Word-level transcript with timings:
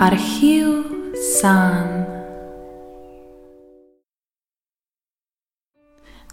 Arhiv 0.00 0.66
san. 1.34 2.04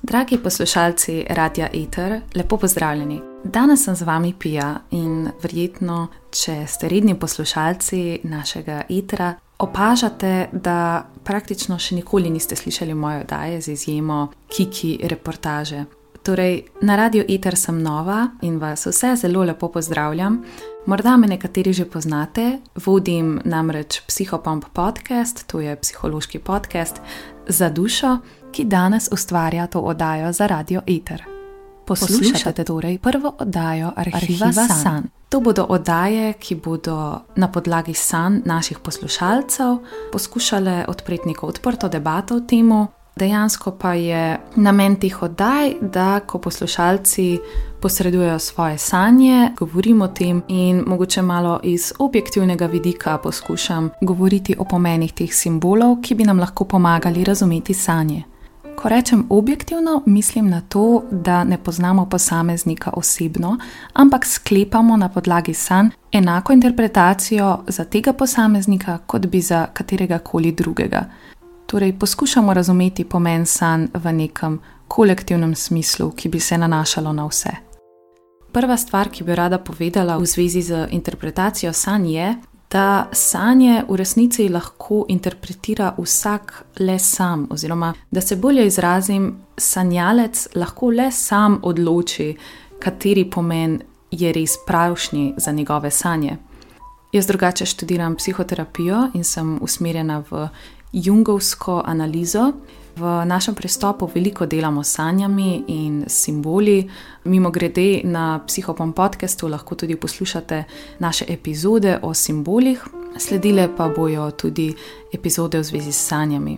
Dragi 0.01 0.37
poslušalci 0.37 1.25
Radia 1.29 1.69
Eter, 1.73 2.21
lepo 2.35 2.57
pozdravljeni. 2.57 3.21
Danes 3.43 3.83
sem 3.83 3.95
z 3.95 4.01
vami 4.01 4.33
Pija 4.39 4.75
in 4.91 5.29
verjetno, 5.43 6.07
če 6.31 6.67
ste 6.67 6.89
redni 6.89 7.19
poslušalci 7.19 8.19
našega 8.23 8.83
Etera, 8.89 9.33
opažate, 9.57 10.49
da 10.51 11.05
praktično 11.23 11.79
še 11.79 11.95
nikoli 11.95 12.29
niste 12.29 12.55
slišali 12.55 12.93
moje 12.93 13.21
oddaje 13.25 13.61
z 13.61 13.71
izjemo 13.71 14.27
Kiki 14.47 14.99
reportaže. 15.03 15.85
Torej, 16.25 16.65
na 16.81 16.95
Radio 16.95 17.21
Eter 17.29 17.53
sem 17.53 17.77
nova 17.81 18.27
in 18.41 18.57
vas 18.57 18.87
vse 18.89 19.15
zelo 19.15 19.43
lepo 19.43 19.67
pozdravljam. 19.69 20.39
Morda 20.85 21.17
me 21.17 21.27
nekateri 21.27 21.73
že 21.73 21.85
poznate, 21.85 22.57
vodim 22.85 23.41
namreč 23.45 24.01
Psihopomp 24.07 24.65
podcast, 24.73 25.47
to 25.47 25.59
je 25.59 25.75
psihološki 25.75 26.39
podcast 26.39 27.01
za 27.47 27.69
dušo, 27.69 28.17
ki 28.51 28.65
danes 28.65 29.09
ustvarja 29.11 29.67
to 29.67 29.79
oddajo 29.79 30.33
za 30.33 30.47
Radio 30.47 30.81
Eter. 30.87 31.23
Poslušate 31.85 32.63
torej 32.63 32.97
prvo 32.97 33.35
oddajo 33.39 33.91
Arhiva, 33.95 34.17
Arhiva 34.17 34.51
San. 34.51 34.81
San. 34.83 35.03
To 35.29 35.39
bodo 35.39 35.63
oddaje, 35.69 36.33
ki 36.33 36.55
bodo 36.55 37.21
na 37.35 37.51
podlagi 37.51 37.93
san 37.93 38.41
naših 38.45 38.79
poslušalcev 38.79 39.77
poskušale 40.11 40.85
odpreti 40.87 41.27
neko 41.27 41.47
odprto 41.47 41.89
debato 41.89 42.35
o 42.35 42.39
tem, 42.39 42.87
Dejansko 43.15 43.71
pa 43.71 43.93
je 43.93 44.39
namen 44.55 44.95
teh 44.99 45.21
oddaj, 45.23 45.73
da 45.81 46.19
ko 46.19 46.39
poslušalci 46.39 47.39
posredujejo 47.81 48.39
svoje 48.39 48.77
sanje, 48.77 49.51
govorim 49.59 50.01
o 50.01 50.07
tem 50.07 50.41
in 50.47 50.83
mogoče 50.87 51.21
malo 51.21 51.59
iz 51.63 51.93
objektivnega 51.99 52.65
vidika 52.65 53.17
poskušam 53.17 53.89
govoriti 54.01 54.55
o 54.59 54.65
pomenih 54.65 55.13
teh 55.13 55.33
simbolov, 55.33 56.01
ki 56.01 56.15
bi 56.15 56.23
nam 56.23 56.39
lahko 56.39 56.65
pomagali 56.65 57.23
razumeti 57.23 57.73
sanje. 57.73 58.23
Ko 58.75 58.89
rečem 58.89 59.25
objektivno, 59.29 60.03
mislim 60.05 60.49
na 60.49 60.61
to, 60.61 61.03
da 61.11 61.43
ne 61.43 61.57
poznamo 61.57 62.05
posameznika 62.05 62.91
osebno, 62.93 63.57
ampak 63.93 64.25
sklepamo 64.25 64.97
na 64.97 65.09
podlagi 65.09 65.53
sanj 65.53 65.89
enako 66.11 66.53
interpretacijo 66.53 67.63
za 67.67 67.85
tega 67.85 68.13
posameznika, 68.13 68.97
kot 69.05 69.25
bi 69.25 69.41
za 69.41 69.67
katerega 69.73 70.17
koli 70.17 70.51
drugega. 70.51 71.05
Torej, 71.75 71.99
poskušamo 71.99 72.53
razumeti 72.53 73.03
pomen 73.03 73.45
sanj 73.45 73.87
v 73.93 74.11
nekem 74.13 74.59
kolektivnem 74.87 75.55
smislu, 75.55 76.11
ki 76.11 76.29
bi 76.29 76.39
se 76.39 76.57
nanašalo 76.57 77.13
na 77.13 77.25
vse. 77.27 77.49
Prva 78.51 78.77
stvar, 78.77 79.09
ki 79.11 79.23
bi 79.23 79.35
rada 79.35 79.57
povedala 79.57 80.15
v 80.17 80.25
zvezi 80.25 80.61
z 80.61 80.87
interpretacijo 80.91 81.73
sanj, 81.73 82.07
je, 82.13 82.35
da 82.71 83.09
sanje 83.11 83.83
v 83.89 83.95
resnici 83.95 84.47
lahko 84.49 85.03
interpretira 85.07 85.91
vsak 85.97 86.63
le 86.79 86.95
sam, 86.99 87.47
oziroma 87.51 87.93
da 88.11 88.21
se 88.21 88.35
bolje 88.35 88.67
izrazim, 88.67 89.35
sanjalec 89.57 90.47
lahko 90.55 90.93
le 90.95 91.11
sam 91.11 91.59
odloči, 91.63 92.37
kateri 92.79 93.25
pomen 93.29 93.81
je 94.11 94.31
res 94.31 94.55
pravšnji 94.67 95.33
za 95.37 95.51
njegove 95.51 95.91
sanje. 95.91 96.37
Jaz 97.11 97.27
drugače 97.27 97.65
študiram 97.65 98.15
psihoterapijo 98.15 99.09
in 99.13 99.23
sem 99.23 99.57
usmerjena 99.61 100.23
v 100.31 100.47
jungovsko 100.95 101.81
analizo. 101.85 102.51
V 102.95 103.25
našem 103.25 103.55
pristopu 103.55 104.07
veliko 104.15 104.45
delamo 104.45 104.83
s 104.83 104.95
sanjami 104.95 105.63
in 105.67 106.03
simboli. 106.07 106.89
Mimo 107.23 107.51
grede 107.51 108.01
na 108.03 108.39
Psihopom 108.47 108.93
podkastu 108.93 109.47
lahko 109.47 109.75
tudi 109.75 109.95
poslušate 109.95 110.63
naše 110.99 111.25
epizode 111.27 111.99
o 112.01 112.13
simbolih, 112.13 112.85
sledile 113.17 113.67
pa 113.77 113.89
bojo 113.89 114.31
tudi 114.31 114.73
epizode 115.13 115.59
v 115.59 115.63
zvezi 115.63 115.91
s 115.91 116.07
sanjami. 116.07 116.57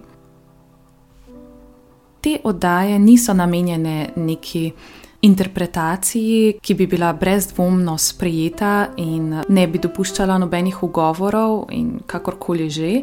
Te 2.22 2.38
oddaje 2.44 3.00
niso 3.00 3.34
namenjene 3.34 4.10
neki 4.16 4.72
interpretaciji, 5.22 6.60
ki 6.62 6.74
bi 6.74 6.88
bila 6.88 7.14
brezdvomno 7.14 7.98
sprejeta 7.98 8.88
in 8.98 9.42
ne 9.50 9.68
bi 9.68 9.80
dopuščala 9.80 10.38
nobenih 10.38 10.84
ugovorov 10.84 11.66
in 11.72 12.00
kakorkoli 12.06 12.70
že 12.70 13.02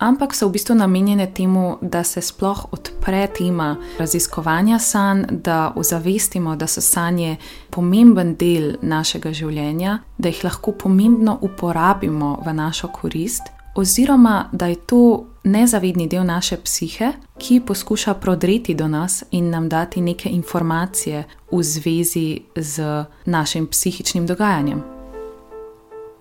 ampak 0.00 0.34
so 0.34 0.48
v 0.48 0.52
bistvu 0.56 0.74
namenjene 0.74 1.26
temu, 1.34 1.78
da 1.80 2.04
se 2.04 2.20
sploh 2.20 2.64
odpre 2.72 3.26
tema 3.38 3.76
raziskovanja 3.98 4.78
sanj, 4.78 5.24
da 5.30 5.72
ozavestimo, 5.76 6.56
da 6.56 6.66
so 6.66 6.80
sanje 6.80 7.36
pomemben 7.70 8.34
del 8.36 8.74
našega 8.82 9.32
življenja, 9.32 9.98
da 10.18 10.28
jih 10.28 10.44
lahko 10.44 10.72
pomembno 10.72 11.38
uporabimo 11.40 12.38
v 12.46 12.54
našo 12.54 12.88
korist, 12.88 13.52
oziroma 13.76 14.48
da 14.52 14.66
je 14.66 14.76
to 14.76 15.26
nezavedni 15.44 16.08
del 16.08 16.24
naše 16.26 16.56
psihe, 16.56 17.12
ki 17.38 17.60
poskuša 17.66 18.14
prodreti 18.14 18.74
do 18.74 18.88
nas 18.88 19.24
in 19.30 19.50
nam 19.50 19.68
dati 19.68 20.00
neke 20.00 20.28
informacije 20.28 21.24
v 21.52 21.62
zvezi 21.62 22.40
z 22.56 23.04
našim 23.24 23.66
psihičnim 23.66 24.26
dogajanjem. 24.26 24.99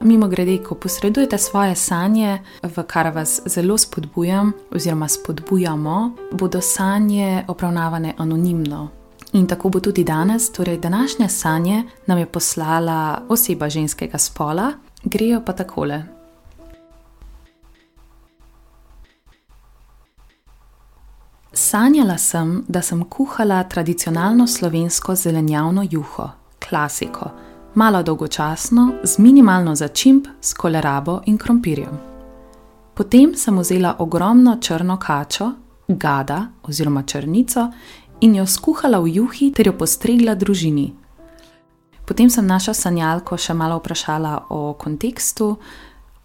Mimo 0.02 0.28
grede, 0.28 0.64
ko 0.64 0.76
posredujete 0.76 1.38
svoje 1.38 1.76
sanje, 1.76 2.40
v 2.64 2.84
kar 2.88 3.12
vas 3.16 3.42
zelo 3.46 3.78
spodbujam, 3.78 4.52
oziroma 4.72 5.08
spodbujamo, 5.08 6.12
bodo 6.32 6.62
sanje 6.62 7.44
obravnavane 7.48 8.14
anonimno. 8.18 8.88
In 9.34 9.48
tako 9.48 9.70
bo 9.70 9.80
tudi 9.80 10.04
danes, 10.04 10.52
torej 10.52 10.78
današnje 10.78 11.30
sanje 11.30 11.84
nam 12.06 12.18
je 12.18 12.26
poslala 12.26 13.22
oseba 13.30 13.70
ženskega 13.70 14.18
spola, 14.18 14.72
grejo 15.04 15.42
pa 15.46 15.54
takole. 15.54 16.04
Sanjala 21.54 22.18
sem, 22.18 22.64
da 22.68 22.82
sem 22.82 23.04
kuhala 23.04 23.64
tradicionalno 23.64 24.48
slovensko 24.48 25.16
zelenjavno 25.16 25.88
juho, 25.92 26.30
klasiko 26.70 27.30
malo 27.76 28.04
dolgočasno, 28.04 28.92
z 29.04 29.18
minimalno 29.18 29.76
začimb, 29.76 30.28
s 30.42 30.54
kolerabo 30.54 31.22
in 31.26 31.38
krompirjem. 31.38 32.00
Potem 32.94 33.36
sem 33.36 33.60
vzela 33.60 33.96
ogromno 34.00 34.58
črno 34.62 34.98
kačo, 34.98 35.52
gada 35.88 36.48
oziroma 36.64 37.04
črnico 37.04 37.72
in 38.22 38.36
jo 38.36 38.46
skuhala 38.46 39.00
v 39.00 39.08
juhi 39.16 39.52
ter 39.54 39.68
jo 39.68 39.74
postregla 39.74 40.36
družini. 40.36 40.94
Potem 42.06 42.30
sem 42.30 42.46
našo 42.46 42.74
sanjalko 42.74 43.38
še 43.38 43.54
malo 43.54 43.78
vprašala 43.78 44.48
o 44.50 44.74
kontekstu, 44.74 45.58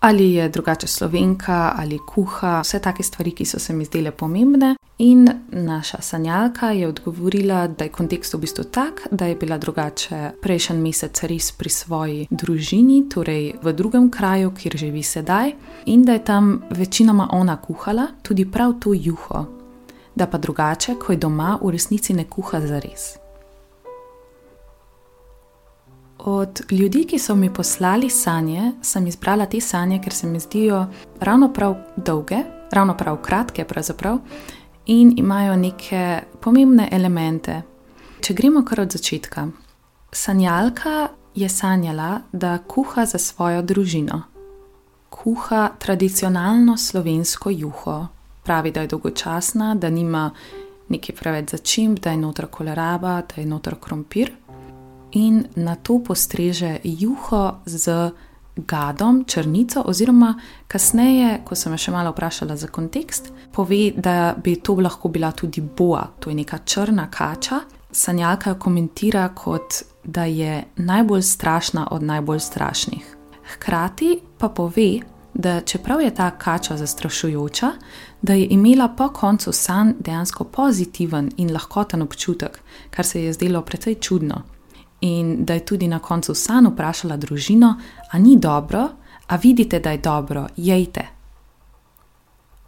ali 0.04 0.32
je 0.32 0.48
drugače 0.48 0.87
slovenka 0.87 1.72
ali 1.76 1.98
kuha, 2.06 2.60
vse 2.60 2.78
take 2.78 3.03
stvari, 3.03 3.31
ki 3.31 3.44
so 3.44 3.59
se 3.59 3.72
mi 3.72 3.84
zdele 3.84 4.10
pomembne. 4.10 4.75
In 4.98 5.28
naša 5.50 6.00
sanjalka 6.00 6.70
je 6.70 6.88
odgovorila, 6.88 7.66
da 7.66 7.84
je 7.84 7.91
kontekst 7.91 8.34
v 8.34 8.38
bistvu 8.38 8.65
tak, 8.65 9.00
da 9.10 9.26
je 9.26 9.37
bila 9.37 9.59
drugače 9.59 10.31
prejšnji 10.42 10.76
mesec 10.76 11.22
res 11.22 11.53
pri 11.53 11.70
svoji 11.70 12.26
družini, 12.31 13.09
torej 13.09 13.54
v 13.62 13.72
drugem 13.72 14.10
kraju, 14.10 14.53
kjer 14.53 14.76
živi 14.76 15.03
sedaj, 15.03 15.53
in 15.87 16.04
da 16.04 16.12
je 16.12 16.25
tam 16.25 16.62
večinoma 16.71 17.28
ona 17.32 17.56
kuhala, 17.56 18.06
tudi 18.22 18.44
prav 18.44 18.76
to 18.81 18.92
juho. 18.94 19.47
Da 20.15 20.26
pa 20.26 20.38
drugače, 20.38 20.94
ko 20.94 21.12
je 21.12 21.19
doma, 21.19 21.59
v 21.62 21.71
resnici 21.71 22.12
ne 22.12 22.28
kuha 22.28 22.60
za 22.60 22.78
res. 22.78 23.23
Od 26.24 26.60
ljudi, 26.70 27.04
ki 27.04 27.18
so 27.18 27.34
mi 27.34 27.52
poslali 27.52 28.10
sanje, 28.10 28.72
sem 28.82 29.06
izbrala 29.06 29.46
te 29.46 29.60
sanje, 29.60 30.00
ker 30.04 30.12
se 30.12 30.26
mi 30.26 30.40
zdijo 30.40 30.86
ravno 31.20 31.52
prav 31.52 31.74
dolge, 31.96 32.36
ravno 32.72 32.96
prav 32.96 33.16
kratke, 33.16 33.66
in 34.86 35.15
imajo 35.16 35.56
neke 35.56 36.21
pomembne 36.41 36.88
elemente. 36.92 37.62
Če 38.21 38.34
gremo 38.34 38.65
kar 38.65 38.80
od 38.80 38.92
začetka. 38.92 39.48
Sanjalka 40.12 41.09
je 41.34 41.48
sanjala, 41.48 42.21
da 42.32 42.59
kuha 42.59 43.04
za 43.04 43.18
svojo 43.18 43.62
družino. 43.62 44.22
Kuha 45.10 45.68
tradicionalno 45.78 46.77
slovensko 46.77 47.50
juho. 47.50 48.06
Pravi, 48.42 48.70
da 48.70 48.80
je 48.80 48.86
dolgočasna, 48.86 49.74
da 49.74 49.91
nima 49.91 50.30
nekaj 50.88 51.16
preveč 51.16 51.50
začimb, 51.50 51.98
da 51.98 52.10
je 52.10 52.16
noter 52.16 52.47
koleraba, 52.47 53.22
da 53.28 53.41
je 53.41 53.47
noter 53.47 53.74
krompir 53.80 54.32
in 55.15 55.45
na 55.57 55.75
to 55.75 55.99
postreže 55.99 56.78
juho 56.84 57.61
z 57.66 58.11
gadom, 58.57 59.25
črnico, 59.27 59.83
oziroma 59.87 60.34
kasneje, 60.69 61.41
ko 61.45 61.57
sem 61.59 61.75
še 61.78 61.91
malo 61.91 62.13
vprašala 62.15 62.57
za 62.57 62.69
kontekst, 62.71 63.33
pove, 63.53 63.91
da 63.97 64.34
bi 64.39 64.57
to 64.63 64.77
lahko 64.78 65.09
bila 65.09 65.33
tudi 65.33 65.61
boa, 65.61 66.07
to 66.21 66.31
je 66.31 66.37
neka 66.39 66.59
črna 66.65 67.09
kača. 67.11 67.65
Sanjalka 67.95 68.51
jo 68.51 68.59
komentira 68.59 69.28
kot 69.34 69.83
da 70.05 70.25
je 70.25 70.65
najbolj 70.77 71.22
strašna 71.22 71.89
od 71.91 72.03
najbolj 72.03 72.41
strašnih. 72.41 73.16
Hkrati 73.55 74.21
pa 74.39 74.49
pove, 74.49 75.01
da 75.34 75.61
čeprav 75.61 76.01
je 76.01 76.15
ta 76.15 76.31
kača 76.31 76.77
zastrašujoča, 76.77 77.71
da 78.22 78.34
je 78.34 78.47
imela 78.51 78.89
po 78.89 79.09
koncu 79.09 79.53
san 79.53 79.95
dejansko 79.99 80.45
pozitiven 80.45 81.31
in 81.37 81.53
lahkoten 81.53 82.03
občutek, 82.03 82.61
kar 82.91 83.07
se 83.07 83.25
je 83.25 83.33
zdelo 83.33 83.63
precej 83.63 83.95
čudno 83.95 84.43
in 85.04 85.45
da 85.45 85.54
je 85.54 85.65
tudi 85.65 85.89
na 85.89 85.98
koncu 85.98 86.34
san 86.34 86.66
vprašala 86.66 87.16
družino, 87.16 87.74
ali 88.10 88.22
ni 88.22 88.39
dobro, 88.39 88.89
a 89.27 89.36
vidite, 89.36 89.80
da 89.80 89.91
je 89.91 89.98
dobro, 89.98 90.47
jejte. 90.56 91.06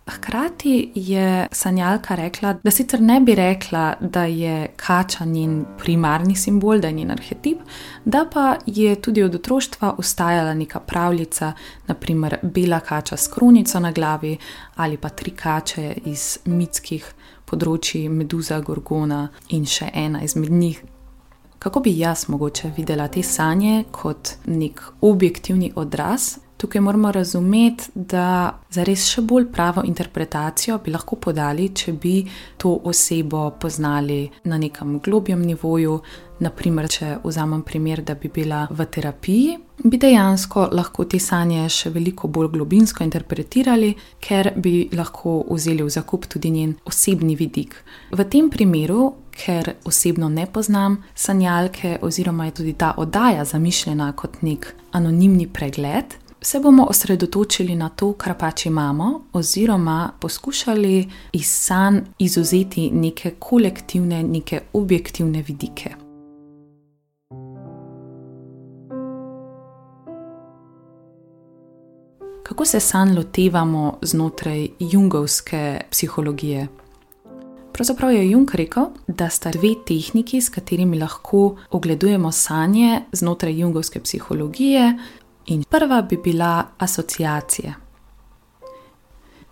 Hkrati 0.06 0.93
je 0.94 1.47
sanjalka 1.53 2.15
rekla, 2.15 2.53
da 2.62 2.71
sicer 2.71 3.00
ne 3.00 3.21
bi 3.21 3.35
rekla, 3.35 3.94
da 4.00 4.25
je 4.25 4.69
kača 4.77 5.25
njen 5.25 5.65
primarni 5.79 6.37
simbol, 6.37 6.79
da 6.79 6.88
je 6.88 6.94
njen 6.94 7.11
arhetip, 7.11 7.59
da 8.05 8.27
pa 8.33 8.56
je 8.67 8.94
tudi 9.03 9.23
od 9.23 9.35
otroštva 9.35 9.94
ustajala 9.99 10.55
neka 10.55 10.81
pravljica, 10.81 11.53
naprimer 11.87 12.37
bela 12.43 12.81
kača 12.81 13.17
s 13.17 13.29
kronico 13.29 13.81
na 13.81 13.93
glavi 13.93 14.37
ali 14.77 14.97
pa 14.97 15.09
tri 15.09 15.31
kače 15.31 15.94
iz 16.05 16.38
mitskih 16.44 17.09
področji 17.47 18.09
Meduza, 18.09 18.61
Gorgona 18.61 19.29
in 19.49 19.67
še 19.67 19.91
ena 19.94 20.23
izmed 20.23 20.53
njih. 20.53 20.85
Kako 21.58 21.81
bi 21.81 21.99
jaz 21.99 22.29
mogoče 22.29 22.73
videla 22.76 23.08
te 23.08 23.23
sanje 23.23 23.85
kot 23.91 24.37
nek 24.47 24.82
objektivni 25.00 25.73
odraz 25.76 26.37
Tukaj 26.56 26.81
moramo 26.81 27.12
razumeti, 27.12 27.85
da 27.94 28.58
za 28.70 28.85
res 28.85 29.05
še 29.11 29.20
bolj 29.20 29.50
pravo 29.53 29.82
interpretacijo 29.85 30.79
bi 30.85 30.93
lahko 30.94 31.19
podali, 31.20 31.69
če 31.69 31.93
bi 31.93 32.14
to 32.56 32.73
osebo 32.85 33.50
poznali 33.61 34.23
na 34.44 34.56
nekem 34.58 34.97
globjem 35.05 35.43
nivoju. 35.44 35.99
Naprimer, 36.41 36.88
če 36.88 37.19
vzamem 37.25 37.62
primer, 37.62 38.00
da 38.00 38.14
bi 38.14 38.29
bila 38.32 38.67
v 38.70 38.87
terapiji, 38.88 39.59
bi 39.91 39.99
dejansko 39.99 40.69
lahko 40.73 41.05
te 41.05 41.19
sanje 41.23 41.69
še 41.69 41.91
veliko 41.94 42.29
bolj 42.29 42.50
globinsko 42.55 43.05
interpretirali, 43.05 43.94
ker 44.21 44.53
bi 44.56 44.88
lahko 44.93 45.38
vzeli 45.50 45.85
v 45.85 45.93
zakup 45.93 46.27
tudi 46.33 46.50
njen 46.50 46.75
osebni 46.85 47.37
vidik. 47.37 47.75
V 48.11 48.25
tem 48.31 48.50
primeru, 48.50 49.15
ker 49.37 49.75
osebno 49.85 50.29
ne 50.33 50.47
poznam 50.47 51.03
sanjalke, 51.15 51.99
oziroma 52.03 52.47
je 52.47 52.56
tudi 52.61 52.73
ta 52.73 52.94
oddaja 52.97 53.44
zamišljena 53.44 54.12
kot 54.17 54.41
nek 54.43 54.73
anonimni 54.93 55.47
pregled 55.47 56.17
se 56.47 56.61
bomo 56.61 56.85
osredotočili 56.85 57.75
na 57.75 57.88
to, 57.88 58.12
kar 58.12 58.38
pač 58.38 58.67
imamo, 58.67 59.21
oziroma 59.33 60.12
poskušali 60.21 61.09
iz 61.33 61.47
sanj 61.50 62.00
izuzeti 62.19 62.91
neke 62.91 63.35
kolektivne, 63.38 64.23
neke 64.23 64.61
objektivne 64.73 65.43
vidike. 65.43 66.06
Kako 72.47 72.65
se 72.65 72.81
sanj 72.81 73.17
lotevamo 73.17 73.99
znotraj 74.03 74.69
jungovske 74.79 75.81
psihologije? 75.91 76.69
Pravzaprav 77.73 78.13
je 78.13 78.31
Jung 78.31 78.55
rekel, 78.55 78.85
da 79.07 79.29
sta 79.29 79.51
dve 79.51 79.75
tehniki, 79.87 80.41
s 80.41 80.49
katerimi 80.49 80.99
lahko 80.99 81.57
ogledujemo 81.71 82.33
sanje 82.33 83.01
znotraj 83.13 83.61
jungovske 83.61 84.01
psihologije, 84.01 84.99
In 85.47 85.65
prva 85.65 86.03
bi 86.03 86.17
bila 86.17 86.65
asociacija. 86.79 87.75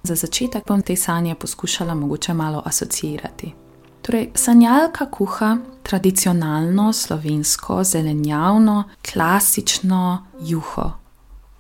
Za 0.03 0.15
začetek 0.15 0.67
bom 0.67 0.83
te 0.83 0.97
sanje 0.97 1.35
poskušala 1.35 1.95
mogoče 1.95 2.35
malo 2.35 2.63
asociirati. 2.65 3.55
Torej, 4.03 4.31
sanjalka 4.35 5.11
kuha 5.11 5.57
tradicionalno 5.83 6.93
slovensko, 6.93 7.85
zelenjavno, 7.85 8.85
klasično 9.13 10.27
juho. 10.41 11.04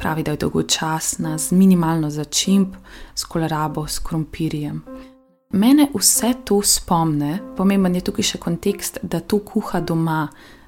Pravi, 0.04 0.22
da 0.22 0.30
je 0.30 0.36
dolgočasna, 0.36 1.38
z 1.38 1.52
minimalno 1.56 2.10
začimb, 2.10 2.74
s 3.14 3.24
kolerabo, 3.24 3.86
s 3.88 3.98
krompirjem. 3.98 4.82
Mene 5.56 5.86
vse 5.94 6.34
to 6.44 6.58
spomne, 6.62 7.38
pomemben 7.56 7.94
je 7.96 8.02
tukaj 8.04 8.26
še 8.34 8.38
kontekst, 8.38 8.98
da 9.02 9.22
to 9.24 9.38
kuha 9.40 9.80
doma, 9.80 10.26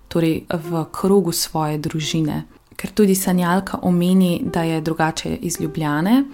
torej 0.09 0.47
v 0.49 0.87
krogu 0.89 1.37
svoje 1.37 1.77
družine 1.79 2.47
ker 2.77 2.91
tudi 2.97 3.15
sanjalka 3.15 3.79
omeni, 3.83 4.41
da 4.45 4.63
je 4.63 4.81
drugače 4.81 5.37
iz 5.37 5.61
Ljubljane, 5.61 6.25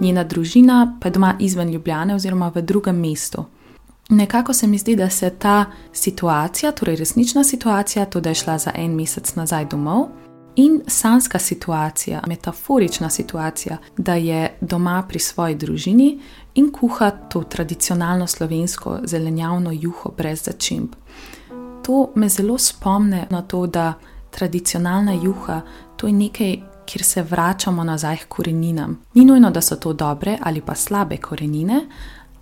njena 0.00 0.24
družina 0.24 0.98
pa 1.00 1.08
je 1.08 1.18
doma 1.18 1.34
izven 1.38 1.70
Ljubljane 1.70 2.14
oziroma 2.14 2.52
v 2.54 2.62
drugem 2.62 3.00
mestu. 3.00 3.44
Nekako 4.08 4.52
se 4.52 4.66
mi 4.66 4.78
zdi, 4.78 4.96
da 4.96 5.10
se 5.10 5.30
ta 5.30 5.64
situacija, 5.92 6.72
torej 6.72 6.96
resnična 6.96 7.44
situacija, 7.44 8.04
to, 8.04 8.20
da 8.20 8.28
je 8.28 8.34
šla 8.34 8.58
za 8.58 8.72
en 8.74 8.94
mesec 8.94 9.34
nazaj 9.34 9.64
domov, 9.64 10.08
in 10.56 10.80
sanska 10.86 11.38
situacija, 11.38 12.22
metaforična 12.26 13.10
situacija, 13.10 13.76
da 13.96 14.14
je 14.14 14.56
doma 14.60 15.04
pri 15.08 15.18
svoji 15.18 15.54
družini 15.54 16.20
in 16.54 16.72
kuha 16.72 17.10
to 17.10 17.42
tradicionalno 17.42 18.26
slovensko 18.26 18.98
zelenjavno 19.04 19.70
juho 19.72 20.10
brez 20.16 20.44
začimb. 20.44 20.88
To 21.82 22.10
me 22.14 22.28
zelo 22.28 22.58
spomne 22.58 23.26
na 23.30 23.42
to, 23.42 23.66
da 23.66 23.94
tradicionalna 24.30 25.12
juha 25.12 25.60
to 25.96 26.06
je 26.06 26.12
nekaj, 26.12 26.56
kjer 26.86 27.04
se 27.04 27.22
vračamo 27.22 27.84
nazaj 27.84 28.16
k 28.16 28.28
koreninam. 28.28 28.98
Ni 29.14 29.24
nujno, 29.24 29.50
da 29.50 29.60
so 29.60 29.76
to 29.76 29.92
dobre 29.92 30.38
ali 30.42 30.60
pa 30.60 30.74
slabe 30.74 31.16
korenine, 31.16 31.86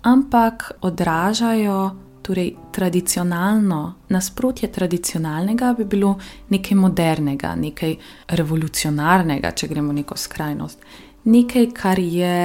ampak 0.01 0.71
odražajo 0.81 1.91
torej, 2.21 2.55
tradicionalno, 2.71 3.93
nasprotje 4.09 4.71
tradicionalnega 4.71 5.73
bi 5.77 5.85
bilo 5.85 6.15
nekaj 6.49 6.77
modernega, 6.77 7.55
nekaj 7.55 7.95
revolucionarnega, 8.37 9.51
če 9.51 9.67
gremo 9.67 9.93
neko 9.93 10.17
skrajnost. 10.17 10.85
Nekaj, 11.23 11.67
kar 11.73 11.99
je 11.99 12.35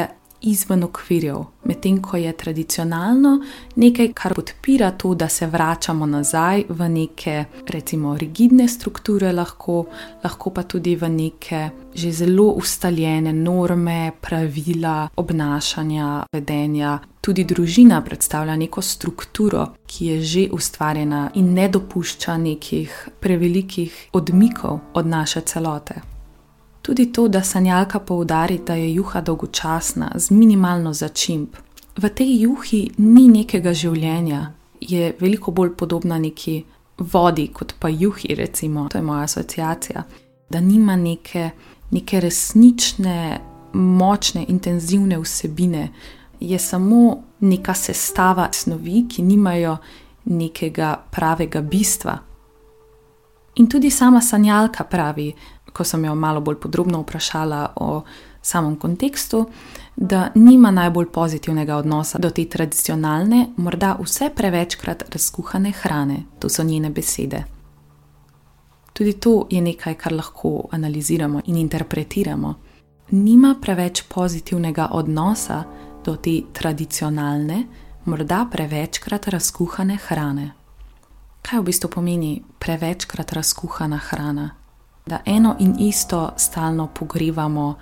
izven 0.41 0.83
okvirjev, 0.83 1.45
medtem 1.65 2.03
ko 2.03 2.17
je 2.17 2.33
tradicionalno 2.33 3.41
nekaj, 3.77 4.13
kar 4.13 4.35
podpira 4.35 4.91
to, 4.91 5.15
da 5.15 5.29
se 5.29 5.47
vračamo 5.47 6.07
nazaj 6.07 6.65
v 6.69 6.89
neke, 6.89 7.45
recimo, 7.69 8.17
rigidne 8.19 8.69
strukture, 8.69 9.33
lahko, 9.33 9.85
lahko 10.25 10.51
pa 10.51 10.63
tudi 10.63 10.97
v 10.97 11.09
neke 11.09 11.71
že 11.97 12.13
zelo 12.13 12.45
ustaljene 12.45 13.33
norme, 13.33 14.13
pravila 14.21 15.09
obnašanja, 15.17 16.27
vedenja. 16.33 16.99
Tudi 17.21 17.45
družina 17.45 18.03
predstavlja 18.05 18.57
neko 18.57 18.83
strukturo, 18.83 19.67
ki 19.87 20.07
je 20.07 20.23
že 20.23 20.49
ustvarjena 20.53 21.31
in 21.35 21.55
ne 21.55 21.69
dopušča 21.69 22.37
nekih 22.37 23.09
prevelikih 23.21 24.11
odmikov 24.13 24.79
od 24.95 25.07
naše 25.07 25.41
celote. 25.41 26.16
Tudi 26.87 27.13
to, 27.13 27.29
da 27.29 27.43
sanjalka 27.43 27.99
poudari, 27.99 28.61
da 28.67 28.75
je 28.75 28.95
juha 28.95 29.21
dolgočasna, 29.21 30.13
z 30.15 30.31
minimalno 30.31 30.93
začimb. 30.93 31.49
V 31.97 32.09
tej 32.09 32.43
juhi 32.43 32.91
ni 32.99 33.25
nekega 33.29 33.73
življenja, 33.75 34.53
je 34.81 35.09
veliko 35.21 35.51
bolj 35.51 35.73
podobna 35.75 36.19
neki 36.19 36.61
vodi 36.99 37.49
kot 37.49 37.75
pa 37.81 37.89
juhi, 37.89 38.35
recimo, 38.39 38.87
to 38.89 38.99
je 38.99 39.03
moja 39.03 39.25
asociacija. 39.27 40.05
Da 40.51 40.61
nima 40.61 40.95
neke, 40.97 41.51
neke 41.91 42.21
resnične, 42.21 43.41
močne, 43.73 44.45
intenzivne 44.49 45.19
vsebine, 45.19 45.89
je 46.41 46.59
samo 46.59 47.17
neka 47.41 47.75
sestava 47.75 48.47
snovi, 48.53 49.09
ki 49.11 49.27
nimajo 49.27 49.77
nekega 50.25 50.95
pravega 51.11 51.61
bistva. 51.67 52.19
In 53.57 53.67
tudi 53.67 53.91
sama 53.91 54.21
sanjalka 54.21 54.85
pravi, 54.85 55.33
ko 55.77 55.85
sem 55.85 56.05
jo 56.05 56.15
malo 56.15 56.41
bolj 56.41 56.57
podrobno 56.61 57.03
vprašala 57.03 57.73
o 57.77 58.03
samem 58.43 58.77
kontekstu, 58.77 59.45
da 59.97 60.31
nima 60.35 60.71
najbolj 60.71 61.11
pozitivnega 61.13 61.77
odnosa 61.77 62.19
do 62.19 62.31
te 62.31 62.45
tradicionalne, 62.45 63.47
morda 63.57 63.97
vse 64.01 64.31
prevečkrat 64.37 65.05
razkuhane 65.13 65.73
hrane. 65.83 66.23
To 66.39 66.49
so 66.49 66.65
njene 66.65 66.91
besede. 66.91 67.45
Tudi 68.93 69.13
to 69.13 69.47
je 69.51 69.61
nekaj, 69.61 69.95
kar 69.95 70.13
lahko 70.13 70.69
analiziramo 70.71 71.41
in 71.47 71.57
interpretiramo. 71.57 72.55
Nima 73.11 73.55
preveč 73.63 74.03
pozitivnega 74.09 74.89
odnosa 74.93 75.65
do 76.05 76.17
te 76.17 76.41
tradicionalne, 76.53 77.65
morda 78.05 78.47
prevečkrat 78.53 79.29
razkuhane 79.29 79.99
hrane. 80.09 80.53
Kaj 81.43 81.61
v 81.61 81.65
bistvu 81.65 81.91
pomeni 81.91 82.43
prevečkrat 82.59 83.33
razkuhana 83.33 83.97
hrana? 83.97 84.51
Da 85.07 85.19
eno 85.25 85.57
in 85.59 85.75
isto 85.79 86.33
stalno 86.37 86.87
pogrevamo. 86.87 87.75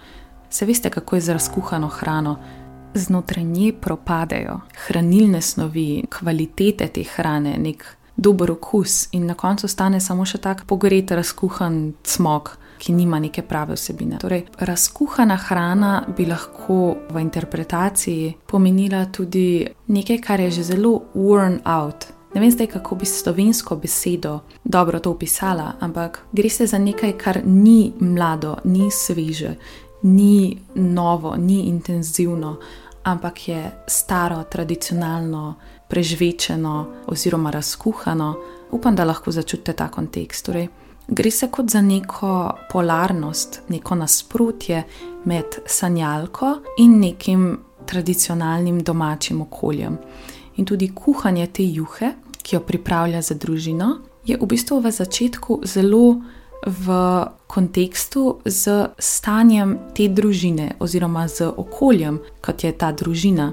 Se 0.51 0.67
veste, 0.67 0.91
kako 0.91 1.17
je 1.17 1.21
z 1.21 1.33
razkuhano 1.33 1.89
hrano. 1.89 2.37
Znotraj 2.95 3.45
nje 3.45 3.73
propadejo 3.81 4.61
hranilne 4.87 5.41
snovi, 5.41 6.05
kvalitete 6.19 6.87
te 6.87 7.03
hrane, 7.03 7.57
nek 7.59 7.97
dober 8.17 8.51
okus, 8.51 9.09
in 9.13 9.27
na 9.27 9.35
koncu 9.35 9.69
stane 9.69 10.01
samo 10.01 10.25
še 10.25 10.39
tak 10.39 10.65
pogret, 10.67 11.11
razkuhan 11.11 11.93
smog, 12.05 12.51
ki 12.79 12.93
nima 12.93 13.19
neke 13.19 13.43
prave 13.43 13.75
vsebine. 13.75 14.19
Torej, 14.23 14.45
razkuhana 14.59 15.37
hrana 15.37 16.05
bi 16.17 16.27
lahko 16.27 16.97
v 17.11 17.23
interpretaciji 17.25 18.35
pomenila 18.47 19.07
tudi 19.07 19.67
nekaj, 19.87 20.21
kar 20.21 20.41
je 20.41 20.51
že 20.51 20.63
zelo 20.63 21.01
worn 21.15 21.59
out, 21.65 22.07
Ne 22.35 22.41
vem 22.41 22.51
zdaj, 22.51 22.67
kako 22.67 22.95
bi 22.95 23.07
slovensko 23.07 23.77
besedo 23.77 24.41
dobro 24.65 24.99
to 24.99 25.11
opisala, 25.11 25.73
ampak 25.81 26.21
gre 26.33 26.49
se 26.51 26.67
za 26.67 26.79
nekaj, 26.79 27.13
kar 27.19 27.41
ni 27.45 27.93
mlado, 28.01 28.57
ni 28.65 28.91
sveže, 28.91 29.55
ni 30.03 30.59
novo, 30.75 31.37
ni 31.37 31.61
intenzivno, 31.61 32.57
ampak 33.03 33.49
je 33.49 33.71
staro, 33.87 34.43
tradicionalno, 34.43 35.55
prežvečeno 35.89 36.87
oziroma 37.07 37.51
razkuhano. 37.51 38.35
Upam, 38.71 38.97
da 38.97 39.05
lahko 39.05 39.31
začutite 39.31 39.73
ta 39.73 39.89
kontekst. 39.89 40.47
Torej, 40.47 40.69
Gre 41.09 41.31
se 41.31 41.51
kot 41.51 41.71
za 41.71 41.81
neko 41.81 42.51
polarnost, 42.73 43.61
neko 43.69 43.95
nasprotje 43.95 44.83
med 45.25 45.45
sanjalko 45.67 46.55
in 46.79 47.01
nekim 47.01 47.59
tradicionalnim 47.87 48.81
domačim 48.83 49.41
okoljem. 49.41 49.99
In 50.57 50.65
tudi 50.65 50.89
kuhanje 50.95 51.47
te 51.47 51.65
juhe, 51.65 52.13
ki 52.45 52.57
jo 52.57 52.61
pripravlja 52.61 53.23
za 53.25 53.35
družino, 53.35 54.05
je 54.25 54.37
v 54.37 54.47
bistvu 54.47 54.81
v 54.85 54.93
začetku 54.93 55.65
zelo 55.65 56.21
v 56.65 56.87
kontekstu 57.47 58.41
z 58.45 58.89
stanjem 58.99 59.79
te 59.97 60.09
družine 60.09 60.77
oziroma 60.81 61.29
z 61.29 61.49
okoljem, 61.49 62.21
kot 62.41 62.65
je 62.65 62.73
ta 62.73 62.93
družina. 62.93 63.53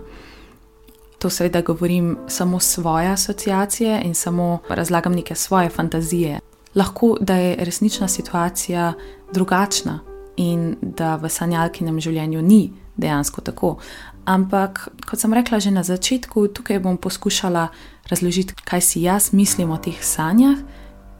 To 1.20 1.30
seveda 1.30 1.62
govorim 1.62 2.18
samo 2.28 2.60
svoje 2.60 3.12
asociacije 3.12 4.02
in 4.04 4.16
samo 4.16 4.60
razlagam 4.70 5.14
neke 5.14 5.36
svoje 5.36 5.70
fantazije. 5.70 6.40
Lahko 6.76 7.18
da 7.22 7.36
je 7.36 7.56
resnična 7.66 8.08
situacija 8.08 8.94
drugačna 9.34 10.00
in 10.38 10.76
da 10.82 11.16
v 11.16 11.30
sanjalkinem 11.30 12.00
življenju 12.00 12.42
ni 12.42 12.72
dejansko 12.98 13.42
tako. 13.42 13.78
Ampak, 14.26 14.90
kot 15.10 15.20
sem 15.20 15.34
rekla 15.34 15.60
že 15.60 15.72
na 15.72 15.84
začetku, 15.84 16.48
tukaj 16.48 16.80
bom 16.80 16.98
poskušala 16.98 17.68
razložiti, 18.10 18.54
kaj 18.66 18.82
si 18.82 19.02
jaz 19.02 19.34
mislim 19.34 19.72
o 19.72 19.78
teh 19.78 19.98
sanjah 20.04 20.58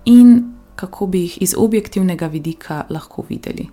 in 0.06 0.54
kako 0.76 1.08
bi 1.08 1.22
jih 1.22 1.42
iz 1.42 1.56
objektivnega 1.58 2.28
vidika 2.28 2.86
lahko 2.90 3.26
videli. 3.30 3.70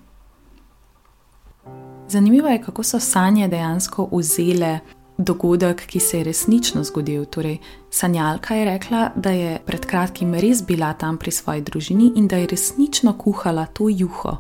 Zanimivo 2.08 2.48
je, 2.48 2.62
kako 2.62 2.82
so 2.82 3.00
sanje 3.00 3.48
dejansko 3.48 4.08
vzele 4.12 4.78
dogodek, 5.18 5.86
ki 5.86 6.00
se 6.00 6.18
je 6.18 6.24
resnično 6.24 6.84
zgodil. 6.84 7.24
Torej, 7.24 7.58
sanjalka 7.90 8.54
je 8.54 8.64
rekla, 8.64 9.10
da 9.16 9.30
je 9.30 9.58
pred 9.66 9.86
kratkim 9.86 10.34
res 10.34 10.62
bila 10.66 10.92
tam 10.92 11.18
pri 11.18 11.30
svoji 11.30 11.60
družini 11.60 12.12
in 12.16 12.28
da 12.28 12.36
je 12.36 12.46
resnično 12.46 13.12
kuhala 13.18 13.66
to 13.66 13.88
juho. 13.88 14.36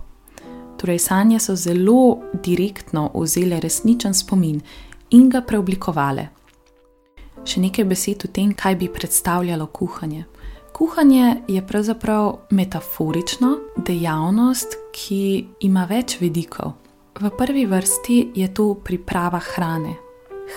Torej, 0.78 0.98
sanje 0.98 1.38
so 1.38 1.56
zelo 1.56 2.18
direktno 2.44 3.10
vzele 3.14 3.60
resničen 3.60 4.14
spomin 4.14 4.60
in 5.10 5.28
ga 5.30 5.40
preoblikovale. 5.40 6.28
Še 7.44 7.60
nekaj 7.60 7.84
besed 7.84 8.24
o 8.24 8.32
tem, 8.32 8.52
kaj 8.54 8.76
bi 8.76 8.88
predstavljalo 8.92 9.66
kuhanje. 9.66 10.24
Kuhanje 10.72 11.36
je 11.48 11.66
pravzaprav 11.66 12.36
metaforično 12.50 13.56
dejavnost, 13.76 14.76
ki 14.94 15.46
ima 15.66 15.86
več 15.90 16.20
vidikov. 16.20 16.76
V 17.18 17.30
prvi 17.34 17.64
vrsti 17.66 18.18
je 18.34 18.46
to 18.54 18.74
priprava 18.84 19.40
hrane. 19.42 19.96